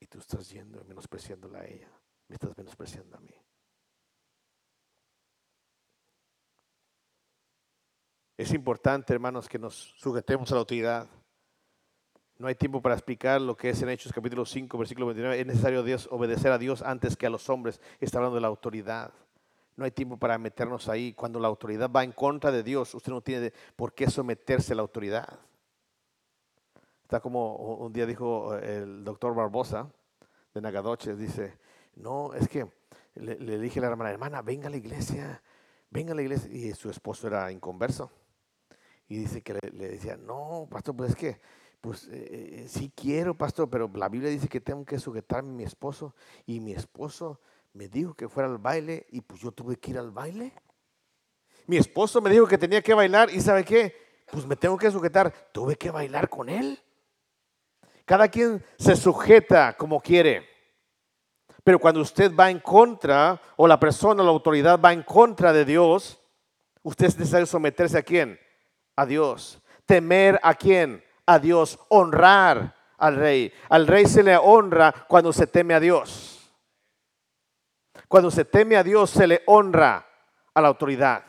[0.00, 1.90] Y tú estás yendo y menospreciándola a ella,
[2.28, 3.34] me estás menospreciando a mí.
[8.36, 11.08] Es importante, hermanos, que nos sujetemos a la autoridad.
[12.36, 15.40] No hay tiempo para explicar lo que es en Hechos capítulo 5, versículo 29.
[15.40, 17.80] Es necesario Dios, obedecer a Dios antes que a los hombres.
[18.00, 19.12] Está hablando de la autoridad.
[19.76, 21.12] No hay tiempo para meternos ahí.
[21.12, 24.76] Cuando la autoridad va en contra de Dios, usted no tiene por qué someterse a
[24.76, 25.38] la autoridad.
[27.04, 29.88] Está como un día dijo el doctor Barbosa
[30.52, 31.58] de Nagadoches, dice,
[31.94, 32.66] no, es que
[33.14, 35.40] le, dije a la hermana, hermana, venga a la iglesia,
[35.90, 36.50] venga a la iglesia.
[36.50, 38.10] Y su esposo era inconverso.
[39.06, 41.40] Y dice que le, decía, no, pastor, pues es que,
[41.84, 45.54] pues eh, eh, sí quiero, pastor, pero la Biblia dice que tengo que sujetarme a
[45.54, 46.14] mi esposo.
[46.46, 47.42] Y mi esposo
[47.74, 50.54] me dijo que fuera al baile y pues yo tuve que ir al baile.
[51.66, 53.94] Mi esposo me dijo que tenía que bailar y ¿sabe qué?
[54.30, 55.30] Pues me tengo que sujetar.
[55.52, 56.80] Tuve que bailar con él.
[58.06, 60.48] Cada quien se sujeta como quiere.
[61.62, 65.66] Pero cuando usted va en contra, o la persona, la autoridad va en contra de
[65.66, 66.18] Dios,
[66.82, 68.40] usted es necesario someterse a quién?
[68.96, 69.60] A Dios.
[69.84, 71.04] Temer a quién?
[71.26, 71.78] A Dios.
[71.88, 73.52] Honrar al rey.
[73.68, 76.52] Al rey se le honra cuando se teme a Dios.
[78.08, 80.06] Cuando se teme a Dios, se le honra
[80.52, 81.24] a la autoridad.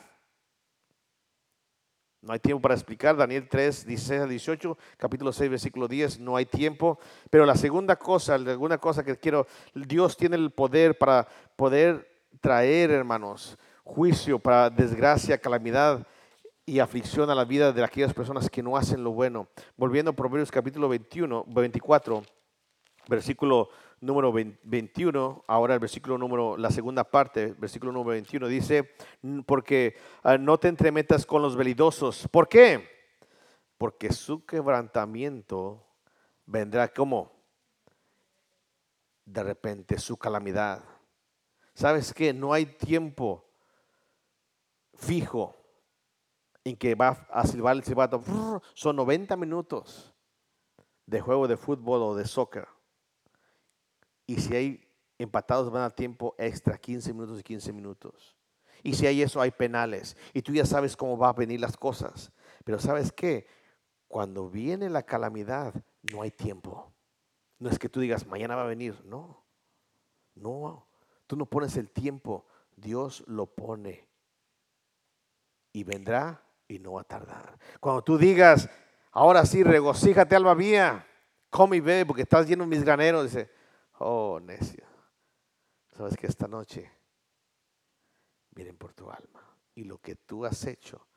[2.22, 3.16] No hay tiempo para explicar.
[3.16, 6.20] Daniel 3, 16 a 18, capítulo 6, versículo 10.
[6.20, 7.00] No hay tiempo.
[7.30, 12.26] Pero la segunda cosa, la segunda cosa que quiero, Dios tiene el poder para poder
[12.42, 16.06] traer, hermanos, juicio para desgracia, calamidad
[16.68, 19.48] y aflicción a la vida de aquellas personas que no hacen lo bueno.
[19.78, 22.24] Volviendo a Proverbios capítulo 21, 24,
[23.08, 23.70] versículo
[24.02, 28.96] número 21, ahora el versículo número, la segunda parte, versículo número 21, dice,
[29.46, 32.28] porque ah, no te entremetas con los velidosos.
[32.30, 32.90] ¿Por qué?
[33.78, 35.86] Porque su quebrantamiento
[36.48, 37.32] vendrá como
[39.24, 40.84] de repente su calamidad.
[41.76, 42.34] ¿Sabes qué?
[42.34, 43.46] No hay tiempo
[44.96, 45.56] fijo
[46.66, 48.22] en que va a silbar el silbato.
[48.74, 50.14] Son 90 minutos
[51.06, 52.68] de juego de fútbol o de soccer.
[54.26, 54.88] Y si hay
[55.20, 58.36] empatados van a tiempo extra, 15 minutos y 15 minutos.
[58.84, 60.18] Y si hay eso, hay penales.
[60.34, 62.32] Y tú ya sabes cómo van a venir las cosas.
[62.64, 63.48] Pero ¿sabes qué?
[64.08, 65.74] Cuando viene la calamidad,
[66.12, 66.92] no hay tiempo.
[67.60, 69.00] No es que tú digas, mañana va a venir.
[69.06, 69.44] No.
[70.34, 70.88] No.
[71.28, 72.46] Tú no pones el tiempo.
[72.76, 74.08] Dios lo pone.
[75.72, 77.58] Y vendrá y no va a tardar.
[77.80, 78.70] Cuando tú digas,
[79.12, 81.08] ahora sí, regocíjate, alma mía.
[81.50, 83.24] Come y ve porque estás lleno de mis graneros.
[83.24, 83.50] Dice,
[84.00, 84.86] Oh, necio.
[85.96, 86.92] Sabes que esta noche
[88.56, 91.08] miren por tu alma y lo que tú has hecho,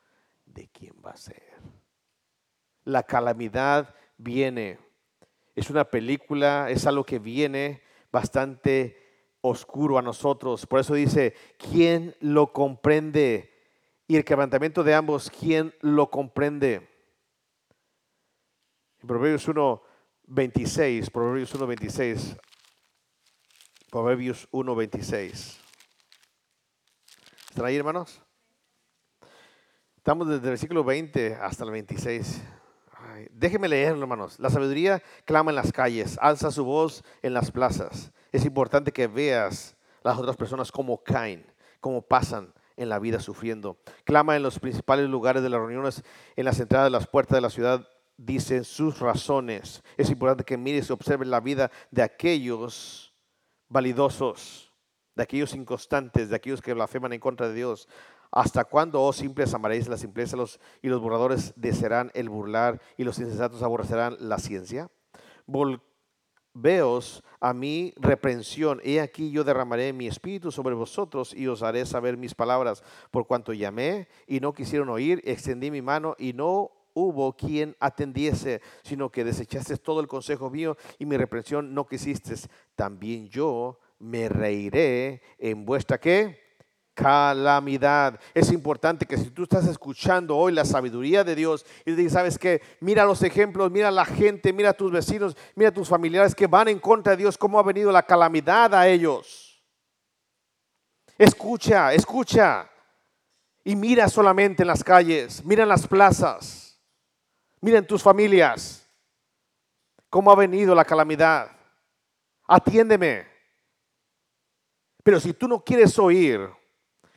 [0.45, 1.43] de quién va a ser.
[2.85, 4.79] La calamidad viene.
[5.55, 8.97] Es una película, es algo que viene bastante
[9.41, 10.67] oscuro a nosotros.
[10.67, 13.58] Por eso dice, ¿quién lo comprende?
[14.11, 16.89] Y el quebrantamiento de ambos, ¿quién lo comprende?
[19.03, 19.83] En Proverbios 1,
[20.29, 22.37] 26, Proverbios 1, 26,
[23.91, 25.59] Proverbios 1.26.
[27.51, 28.23] ¿Están ahí, hermanos?
[29.99, 32.43] Estamos desde el versículo 20 hasta el 26.
[33.31, 34.41] déjenme leerlo, hermanos.
[34.41, 38.11] La sabiduría clama en las calles, alza su voz en las plazas.
[38.33, 41.45] Es importante que veas las otras personas cómo caen,
[41.83, 43.79] cómo pasan en la vida sufriendo.
[44.05, 46.03] Clama en los principales lugares de las reuniones,
[46.37, 47.87] en las entradas de las puertas de la ciudad,
[48.17, 49.83] dicen sus razones.
[49.97, 53.15] Es importante que mires y observes la vida de aquellos
[53.69, 54.73] validosos,
[55.15, 57.89] de aquellos inconstantes, de aquellos que blasfeman en contra de Dios.
[58.31, 60.37] ¿Hasta cuándo, oh simples, amaréis la simpleza
[60.83, 64.91] y los burladores desearán el burlar y los insensatos aborrecerán la ciencia?
[66.59, 68.81] Volveos a mi reprensión.
[68.83, 72.83] He aquí yo derramaré mi espíritu sobre vosotros y os haré saber mis palabras.
[73.13, 78.61] Por cuanto llamé y no quisieron oír, extendí mi mano y no hubo quien atendiese,
[78.83, 82.35] sino que desechaste todo el consejo mío y mi reprensión no quisiste.
[82.75, 86.48] También yo me reiré en vuestra qué?
[86.99, 88.19] Calamidad.
[88.35, 92.39] Es importante que si tú estás escuchando hoy la sabiduría de Dios y dices, ¿sabes
[92.39, 92.61] qué?
[92.81, 96.81] Mira los ejemplos, mira la gente, mira tus vecinos, mira tus familiares que van en
[96.81, 99.63] contra de Dios, cómo ha venido la calamidad a ellos.
[101.17, 102.69] Escucha, escucha.
[103.63, 106.81] Y mira solamente en las calles, mira en las plazas.
[107.61, 108.89] Miren tus familias,
[110.09, 111.51] cómo ha venido la calamidad.
[112.47, 113.27] Atiéndeme.
[115.03, 116.49] Pero si tú no quieres oír,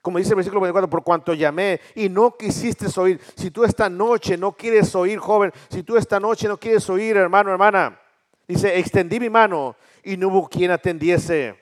[0.02, 3.90] como dice el versículo 24, por cuanto llamé y no quisiste oír, si tú esta
[3.90, 8.00] noche no quieres oír, joven, si tú esta noche no quieres oír, hermano, hermana,
[8.48, 11.56] dice, extendí mi mano y no hubo quien atendiese,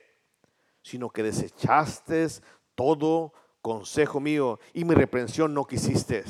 [0.82, 2.28] sino que desechaste
[2.76, 6.24] todo consejo mío y mi reprensión no quisiste.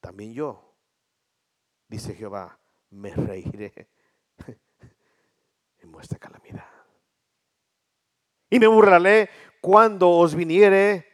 [0.00, 0.74] también yo,
[1.88, 2.58] dice Jehová,
[2.90, 3.88] me reiré
[5.78, 6.66] en vuestra calamidad.
[8.50, 9.30] Y me burlaré
[9.60, 11.06] cuando os viniere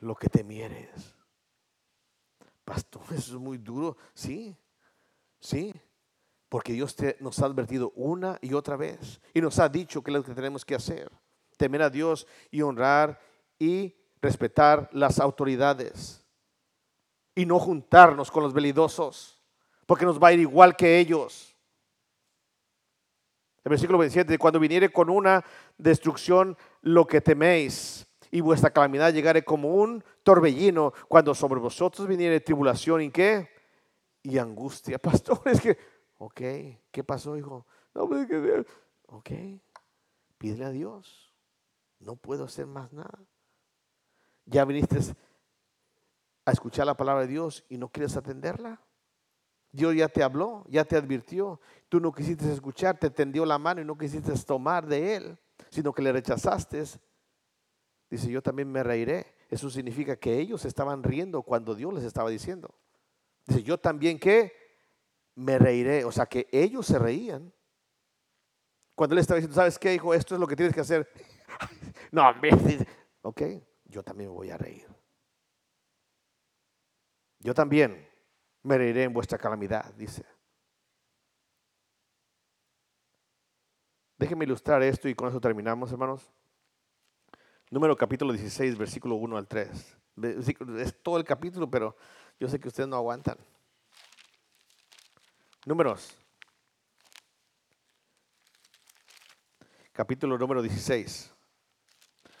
[0.00, 1.14] lo que temieres.
[2.64, 3.96] Pastor, eso es muy duro.
[4.14, 4.56] Sí,
[5.40, 5.72] sí.
[6.48, 9.20] Porque Dios nos ha advertido una y otra vez.
[9.32, 11.10] Y nos ha dicho que es lo que tenemos que hacer.
[11.56, 13.18] Temer a Dios y honrar
[13.58, 16.22] y respetar las autoridades.
[17.34, 19.40] Y no juntarnos con los velidosos.
[19.86, 21.56] Porque nos va a ir igual que ellos.
[23.64, 25.44] El versículo 27, cuando viniere con una
[25.78, 32.40] destrucción lo que teméis y vuestra calamidad llegare como un torbellino, cuando sobre vosotros viniere
[32.40, 33.48] tribulación y qué?
[34.22, 34.98] Y angustia.
[35.02, 35.78] Pastores que,
[36.18, 36.40] ok,
[36.90, 37.66] ¿qué pasó, hijo?
[37.94, 38.26] No, pues,
[39.06, 39.30] ok,
[40.38, 41.32] pídele a Dios.
[42.00, 43.18] No puedo hacer más nada.
[44.46, 44.98] Ya viniste
[46.44, 48.80] a escuchar la palabra de Dios y no quieres atenderla.
[49.70, 51.60] Dios ya te habló, ya te advirtió.
[51.88, 55.38] Tú no quisiste escuchar, te tendió la mano y no quisiste tomar de él,
[55.70, 56.84] sino que le rechazaste.
[58.10, 59.34] Dice, yo también me reiré.
[59.48, 62.74] Eso significa que ellos estaban riendo cuando Dios les estaba diciendo.
[63.46, 64.52] Dice, yo también que
[65.34, 66.04] me reiré.
[66.04, 67.52] O sea, que ellos se reían.
[68.94, 70.14] Cuando él estaba diciendo, ¿sabes qué, hijo?
[70.14, 71.08] Esto es lo que tienes que hacer.
[72.12, 72.24] no,
[73.22, 73.42] ok,
[73.84, 74.86] yo también me voy a reír.
[77.38, 78.08] Yo también
[78.62, 80.24] me reiré en vuestra calamidad, dice.
[84.22, 86.30] Déjenme ilustrar esto y con eso terminamos, hermanos.
[87.70, 89.96] Número capítulo 16, versículo 1 al 3.
[90.78, 91.96] Es todo el capítulo, pero
[92.38, 93.36] yo sé que ustedes no aguantan.
[95.66, 96.16] Números.
[99.90, 101.34] Capítulo número 16.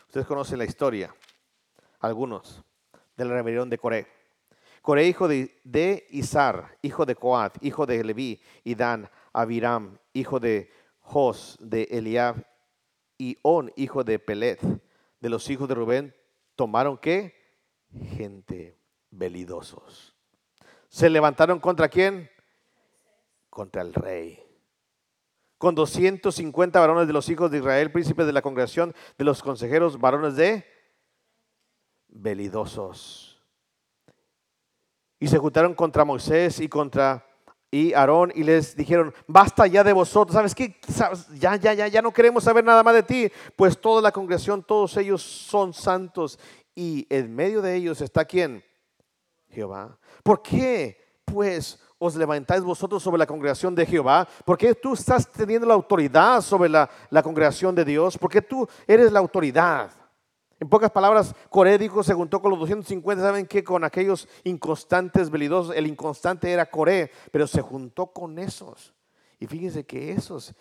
[0.06, 1.12] Ustedes conocen la historia,
[1.98, 2.62] algunos,
[3.16, 4.06] de la rebelión de Coré.
[4.82, 10.38] Coré, hijo de, de Izar, hijo de Coat, hijo de Leví, y Dan, Abiram, hijo
[10.38, 10.70] de
[11.02, 12.46] Jos, de Eliab,
[13.18, 14.60] y On, hijo de Pelet
[15.22, 16.16] de los hijos de Rubén
[16.56, 17.34] tomaron qué?
[18.16, 18.76] Gente
[19.10, 20.16] velidosos.
[20.88, 22.28] ¿Se levantaron contra quién?
[23.48, 24.44] Contra el rey.
[25.58, 30.00] Con 250 varones de los hijos de Israel, príncipes de la congregación, de los consejeros,
[30.00, 30.66] varones de
[32.08, 33.40] velidosos.
[35.20, 37.24] Y se juntaron contra Moisés y contra
[37.74, 40.78] y Aarón y les dijeron, basta ya de vosotros, ¿sabes qué?
[41.40, 44.62] Ya, ya, ya, ya no queremos saber nada más de ti, pues toda la congregación,
[44.62, 46.38] todos ellos son santos
[46.74, 48.62] y en medio de ellos está quién?
[49.48, 49.98] Jehová.
[50.22, 54.28] ¿Por qué pues os levantáis vosotros sobre la congregación de Jehová?
[54.44, 58.18] ¿Por qué tú estás teniendo la autoridad sobre la, la congregación de Dios?
[58.18, 59.90] Porque tú eres la autoridad.
[60.62, 63.64] En pocas palabras, Coré dijo, se juntó con los 250, ¿saben qué?
[63.64, 65.74] Con aquellos inconstantes, velidosos.
[65.74, 68.94] El inconstante era Coré, pero se juntó con esos.
[69.40, 70.54] Y fíjense que esos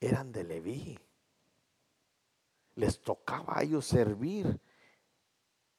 [0.00, 0.98] eran de Leví.
[2.74, 4.60] Les tocaba a ellos servir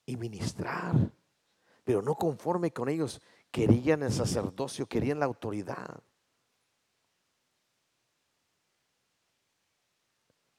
[0.05, 0.95] y ministrar,
[1.83, 3.19] pero no conforme con ellos,
[3.51, 6.01] querían el sacerdocio, querían la autoridad.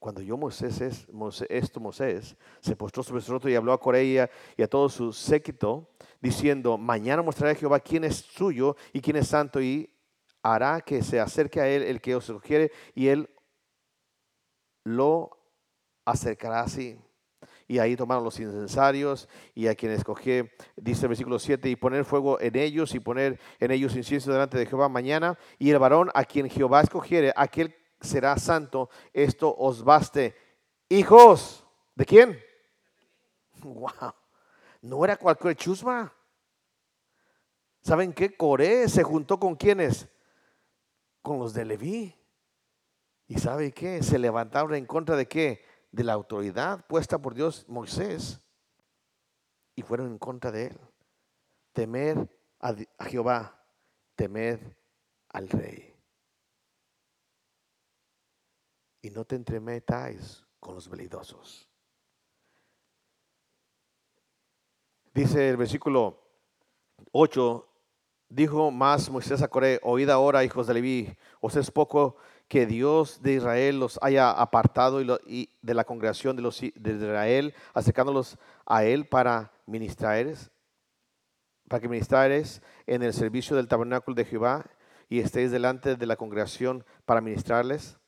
[0.03, 1.07] Cuando yo Moisés, es,
[1.49, 5.13] esto Moisés, se postró sobre su rostro y habló a Corea y a todo su
[5.13, 5.91] séquito,
[6.21, 9.89] diciendo, mañana mostraré a Jehová quién es suyo y quién es santo y
[10.43, 13.31] hará que se acerque a él el que os quiere y él
[14.83, 15.39] lo
[16.05, 16.99] acercará así.
[17.69, 22.05] Y ahí tomaron los incensarios y a quien escogió, dice el versículo 7, y poner
[22.05, 25.39] fuego en ellos y poner en ellos incienso delante de Jehová mañana.
[25.61, 30.37] Y el varón a quien Jehová escogiere, aquel será santo, esto os baste.
[30.89, 32.39] Hijos, ¿de quién?
[33.63, 34.13] Wow,
[34.81, 36.13] no era cualquier chusma.
[37.83, 38.37] ¿Saben qué?
[38.37, 40.09] Coré se juntó con quienes?
[41.21, 42.15] Con los de Leví.
[43.29, 44.03] ¿Y sabe qué?
[44.03, 45.65] Se levantaron en contra de qué?
[45.91, 48.41] De la autoridad puesta por Dios Moisés.
[49.75, 50.81] Y fueron en contra de él.
[51.73, 52.29] Temer
[52.61, 53.65] a, a Jehová,
[54.17, 54.77] temer
[55.29, 55.92] al rey.
[59.03, 61.69] Y no te entremetáis con los velidosos.
[65.13, 66.23] Dice el versículo
[67.11, 67.69] 8,
[68.29, 72.17] dijo más Moisés a Coré, oíd ahora, hijos de Leví, os es poco
[72.49, 77.55] que Dios de Israel los haya apartado y, de la congregación de, los, de Israel,
[77.75, 80.27] acercándolos a él para ministrar,
[81.69, 84.65] para que ministrares en el servicio del tabernáculo de Jehová
[85.09, 87.99] y estéis delante de la congregación para ministrarles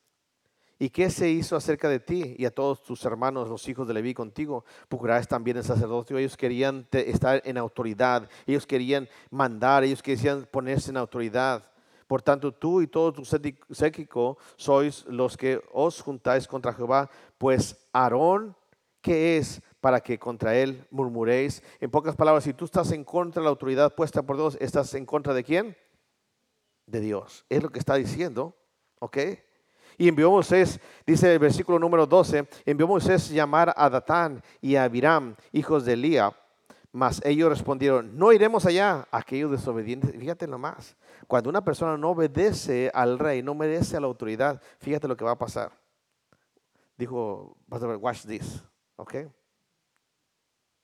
[0.77, 3.93] ¿Y qué se hizo acerca de ti y a todos tus hermanos, los hijos de
[3.93, 4.65] Leví contigo?
[4.89, 6.17] Procurarás también el sacerdocio.
[6.17, 11.71] Ellos querían estar en autoridad, ellos querían mandar, ellos querían ponerse en autoridad.
[12.07, 17.87] Por tanto, tú y todo tu séquico sois los que os juntáis contra Jehová, pues
[17.93, 18.55] Aarón,
[19.01, 21.63] ¿qué es para que contra él murmuréis?
[21.79, 24.93] En pocas palabras, si tú estás en contra de la autoridad puesta por Dios, ¿estás
[24.93, 25.77] en contra de quién?
[26.85, 27.45] De Dios.
[27.49, 28.55] Es lo que está diciendo,
[28.99, 29.17] ¿ok?
[29.97, 34.83] Y envió Moisés, dice el versículo número 12, envió Moisés llamar a Datán y a
[34.83, 36.31] Abiram, hijos de Elía.
[36.91, 40.11] Mas ellos respondieron, no iremos allá, aquellos desobedientes.
[40.11, 40.95] Fíjate nomás,
[41.27, 45.25] cuando una persona no obedece al rey, no obedece a la autoridad, fíjate lo que
[45.25, 45.71] va a pasar.
[46.97, 48.63] Dijo, watch this,
[48.95, 49.15] ¿ok?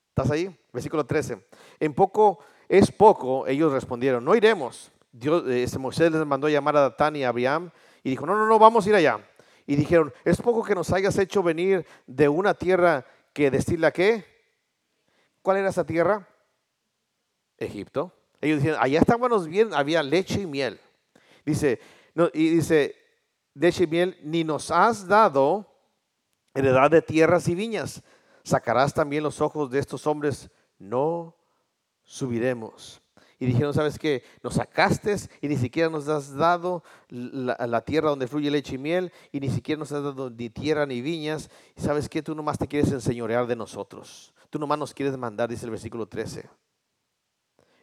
[0.09, 0.53] ¿Estás ahí?
[0.73, 1.47] Versículo 13.
[1.79, 4.91] En poco, es poco, ellos respondieron, no iremos.
[5.13, 7.71] Dios, este Moisés les mandó llamar a Datán y a Abiram
[8.03, 9.19] y dijo, no, no, no, vamos a ir allá.
[9.67, 14.25] Y dijeron, es poco que nos hayas hecho venir de una tierra que destila qué?
[15.41, 16.27] ¿Cuál era esa tierra?
[17.57, 18.11] Egipto.
[18.41, 20.79] Ellos dijeron, allá estábamos bien, había leche y miel.
[21.45, 21.79] Dice,
[22.15, 22.95] no, y dice,
[23.53, 25.67] leche y miel, ni nos has dado
[26.53, 28.03] heredad de tierras y viñas.
[28.43, 30.49] Sacarás también los ojos de estos hombres,
[30.79, 31.35] no
[32.03, 33.00] subiremos
[33.41, 34.23] y dijeron, ¿sabes qué?
[34.43, 39.11] Nos sacaste y ni siquiera nos has dado la, tierra donde fluye leche y miel
[39.31, 41.49] y ni siquiera nos has dado ni tierra ni viñas.
[41.75, 42.21] Y sabes qué?
[42.21, 44.31] Tú nomás te quieres enseñorear de nosotros.
[44.51, 46.47] Tú nomás nos quieres mandar, dice el versículo 13.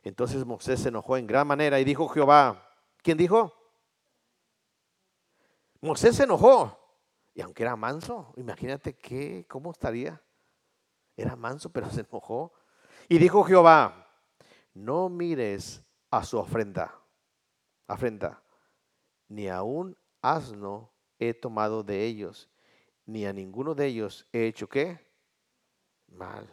[0.05, 3.53] Entonces Moisés se enojó en gran manera y dijo Jehová, ¿quién dijo?
[5.81, 6.79] Moisés se enojó.
[7.35, 10.23] Y aunque era manso, imagínate qué, cómo estaría.
[11.17, 12.53] Era manso, pero se enojó.
[13.09, 14.08] Y dijo Jehová,
[14.75, 16.95] no mires a su ofrenda,
[17.87, 18.43] ofrenda,
[19.29, 22.49] ni a un asno he tomado de ellos,
[23.07, 25.07] ni a ninguno de ellos he hecho qué?
[26.09, 26.49] Mal.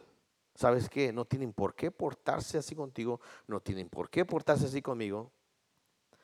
[0.56, 1.12] ¿Sabes qué?
[1.12, 5.32] No tienen por qué portarse así contigo, no tienen por qué portarse así conmigo.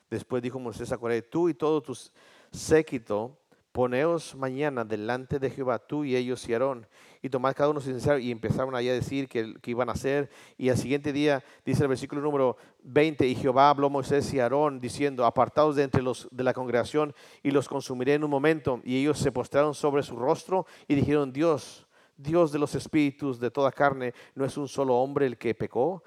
[0.09, 1.97] Después dijo Moisés a Coré, tú y todo tu
[2.51, 3.40] séquito
[3.72, 6.86] Poneos mañana delante de Jehová, tú y ellos y Aarón,
[7.22, 10.30] y tomad cada uno su y empezaron allá a decir que, iban a hacer.
[10.57, 14.39] Y al siguiente día, dice el versículo número 20, y Jehová habló a Moisés y
[14.39, 17.13] Aarón, diciendo, apartaos de entre los de la congregación,
[17.43, 18.82] y los consumiré en un momento.
[18.84, 23.51] Y ellos se postraron sobre su rostro y dijeron, Dios, Dios de los espíritus de
[23.51, 26.03] toda carne, ¿no es un solo hombre el que pecó?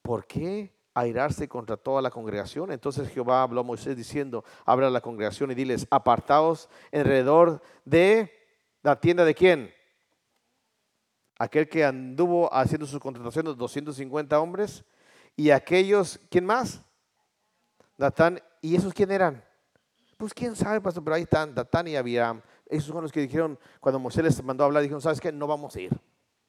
[0.00, 2.72] ¿Por qué airarse contra toda la congregación.
[2.72, 8.32] Entonces Jehová habló a Moisés diciendo, habla a la congregación y diles, apartaos alrededor de
[8.82, 9.74] la tienda de quién?
[11.38, 14.84] Aquel que anduvo haciendo sus contrataciones, 250 hombres,
[15.36, 16.82] y aquellos, ¿quién más?
[17.98, 19.44] Datán, ¿y esos quién eran?
[20.16, 22.40] Pues quién sabe, pastor, pero ahí están, Datán y Abiram.
[22.64, 25.30] Esos son los que dijeron, cuando Moisés les mandó a hablar, dijeron, ¿sabes qué?
[25.30, 25.92] No vamos a ir.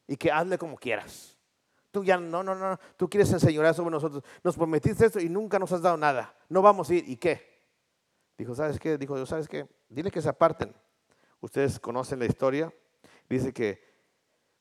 [0.07, 1.36] Y que hazle como quieras.
[2.03, 4.23] Ya, no, no, no, tú quieres enseñar sobre nosotros.
[4.43, 6.35] Nos prometiste esto y nunca nos has dado nada.
[6.49, 7.07] No vamos a ir.
[7.07, 7.57] ¿Y qué?
[8.37, 8.97] Dijo, ¿sabes qué?
[8.97, 9.67] Dijo, ¿sabes qué?
[9.89, 10.73] Dile que se aparten.
[11.39, 12.73] Ustedes conocen la historia.
[13.29, 13.83] Dice que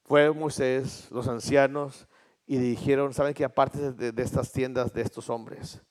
[0.05, 2.07] fue Moisés, los ancianos,
[2.47, 3.45] y dijeron, ¿saben qué?
[3.45, 5.83] Aparte de, de estas tiendas de estos hombres.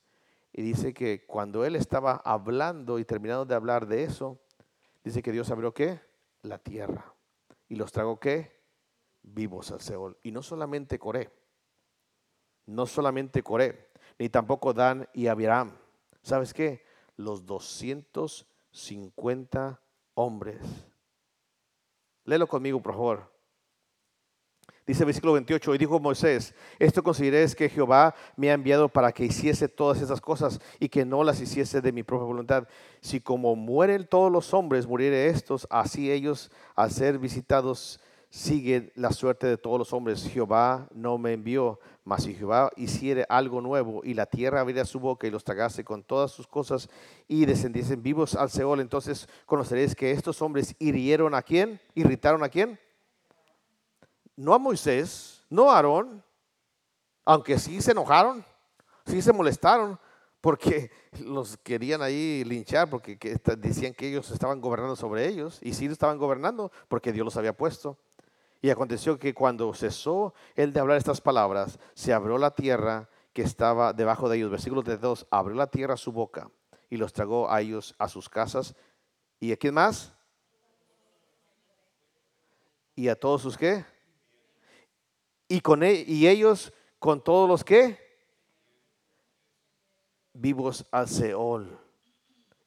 [0.52, 4.40] Y dice que cuando él estaba hablando y terminando de hablar de eso,
[5.04, 6.00] dice que Dios abrió qué?
[6.40, 7.14] La tierra.
[7.68, 8.55] Y los tragó qué?
[9.26, 10.16] Vivos al Seol.
[10.22, 11.30] Y no solamente Coré,
[12.64, 15.76] no solamente Coré, ni tampoco Dan y Abiram.
[16.22, 16.86] ¿Sabes qué?
[17.16, 19.82] Los 250
[20.14, 20.62] hombres.
[22.24, 23.36] Léelo conmigo, por favor.
[24.86, 29.10] Dice el versículo 28, y dijo Moisés, esto consideré que Jehová me ha enviado para
[29.10, 32.68] que hiciese todas esas cosas y que no las hiciese de mi propia voluntad.
[33.00, 37.98] Si como mueren todos los hombres, muriere estos, así ellos al ser visitados
[38.36, 40.28] sigue la suerte de todos los hombres.
[40.28, 45.00] Jehová no me envió, mas si Jehová hiciere algo nuevo y la tierra abriera su
[45.00, 46.90] boca y los tragase con todas sus cosas
[47.28, 52.50] y descendiesen vivos al Seol, entonces conoceréis que estos hombres hirieron a quién, irritaron a
[52.50, 52.78] quién.
[54.36, 56.22] No a Moisés, no a Aarón,
[57.24, 58.44] aunque sí se enojaron,
[59.06, 59.98] sí se molestaron,
[60.42, 60.90] porque
[61.24, 63.18] los querían ahí linchar, porque
[63.56, 67.56] decían que ellos estaban gobernando sobre ellos, y sí estaban gobernando porque Dios los había
[67.56, 67.96] puesto.
[68.66, 73.42] Y aconteció que cuando cesó él de hablar estas palabras, se abrió la tierra que
[73.42, 74.50] estaba debajo de ellos.
[74.50, 76.50] Versículo 32, abrió la tierra su boca
[76.90, 78.74] y los tragó a ellos a sus casas.
[79.38, 80.12] ¿Y a quién más?
[82.96, 83.84] ¿Y a todos sus qué?
[85.46, 87.96] Y, con e, y ellos con todos los que
[90.32, 91.78] vivos al Seol.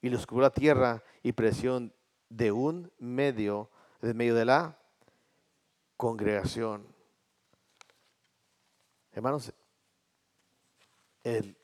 [0.02, 1.94] Y los cubrió la tierra y presión
[2.30, 3.70] de un medio,
[4.00, 4.79] de medio de la
[6.00, 6.88] congregación.
[9.12, 9.54] Hermanos,
[11.26, 11.58] el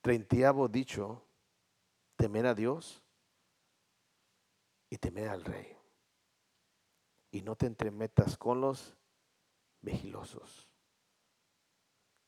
[0.00, 1.24] treintiavo dicho,
[2.14, 3.02] temer a Dios
[4.90, 5.76] y temer al rey.
[7.32, 8.96] Y no te entremetas con los
[9.80, 10.68] vigilosos,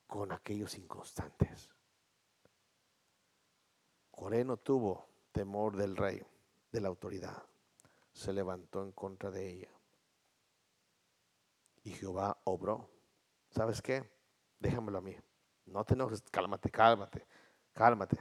[0.08, 1.70] con aquellos inconstantes.
[4.10, 6.26] Coré no tuvo temor del rey,
[6.72, 7.42] de la autoridad.
[8.12, 9.70] Se levantó en contra de ella.
[11.82, 12.88] Y Jehová obró.
[13.50, 14.10] ¿Sabes qué?
[14.58, 15.16] Déjamelo a mí.
[15.66, 17.26] No te enojes, cálmate, cálmate,
[17.72, 18.18] cálmate.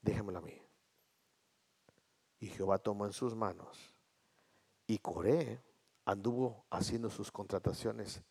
[0.00, 0.62] Déjamelo a mí.
[2.38, 3.94] Y Jehová tomó en sus manos.
[4.86, 5.62] Y Coré
[6.04, 8.22] anduvo haciendo sus contrataciones.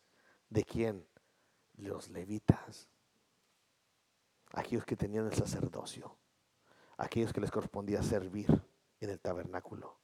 [0.49, 1.07] ¿De quién?
[1.73, 2.87] Los levitas.
[4.53, 6.17] Aquellos que tenían el sacerdocio.
[6.97, 8.47] Aquellos que les correspondía servir
[8.99, 9.99] en el tabernáculo.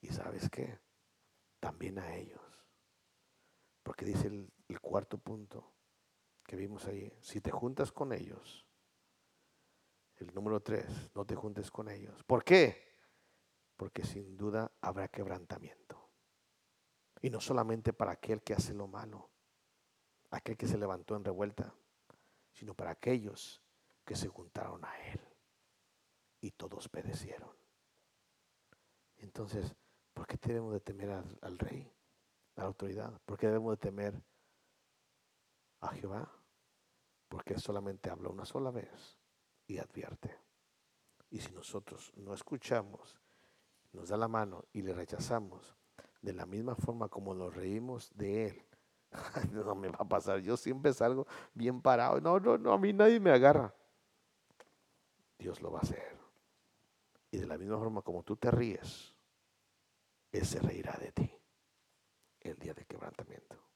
[0.00, 0.78] Y sabes qué?
[1.58, 2.40] También a ellos.
[3.82, 5.74] Porque dice el, cuarto punto
[6.44, 7.12] que vimos ahí.
[7.20, 8.66] Si te juntas con ellos.
[10.16, 12.22] El número tres, no te juntes con ellos.
[12.24, 12.90] ¿Por qué?
[13.80, 16.10] porque sin duda habrá quebrantamiento.
[17.22, 19.30] Y no solamente para aquel que hace lo malo,
[20.30, 21.74] aquel que se levantó en revuelta,
[22.52, 23.62] sino para aquellos
[24.04, 25.26] que se juntaron a él
[26.42, 27.56] y todos perecieron.
[29.20, 29.74] Entonces,
[30.12, 31.90] ¿por qué debemos de temer al, rey,
[32.56, 33.20] a la autoridad?
[33.24, 34.22] ¿Por qué debemos de temer
[35.80, 36.30] a Jehová?
[37.28, 39.18] Porque solamente habla una sola vez
[39.66, 40.36] y advierte.
[41.30, 43.20] Y si nosotros no escuchamos
[43.92, 45.76] nos da la mano y le rechazamos,
[46.22, 48.66] de la misma forma como nos reímos de él,
[49.52, 52.92] no me va a pasar, yo siempre salgo bien parado, no, no, no, a mí
[52.92, 53.74] nadie me agarra.
[55.38, 56.19] Dios lo va a hacer.
[57.30, 59.14] Y de la misma forma como tú te ríes,
[60.32, 61.30] Él se reirá de ti
[62.40, 63.69] el día de quebrantamiento.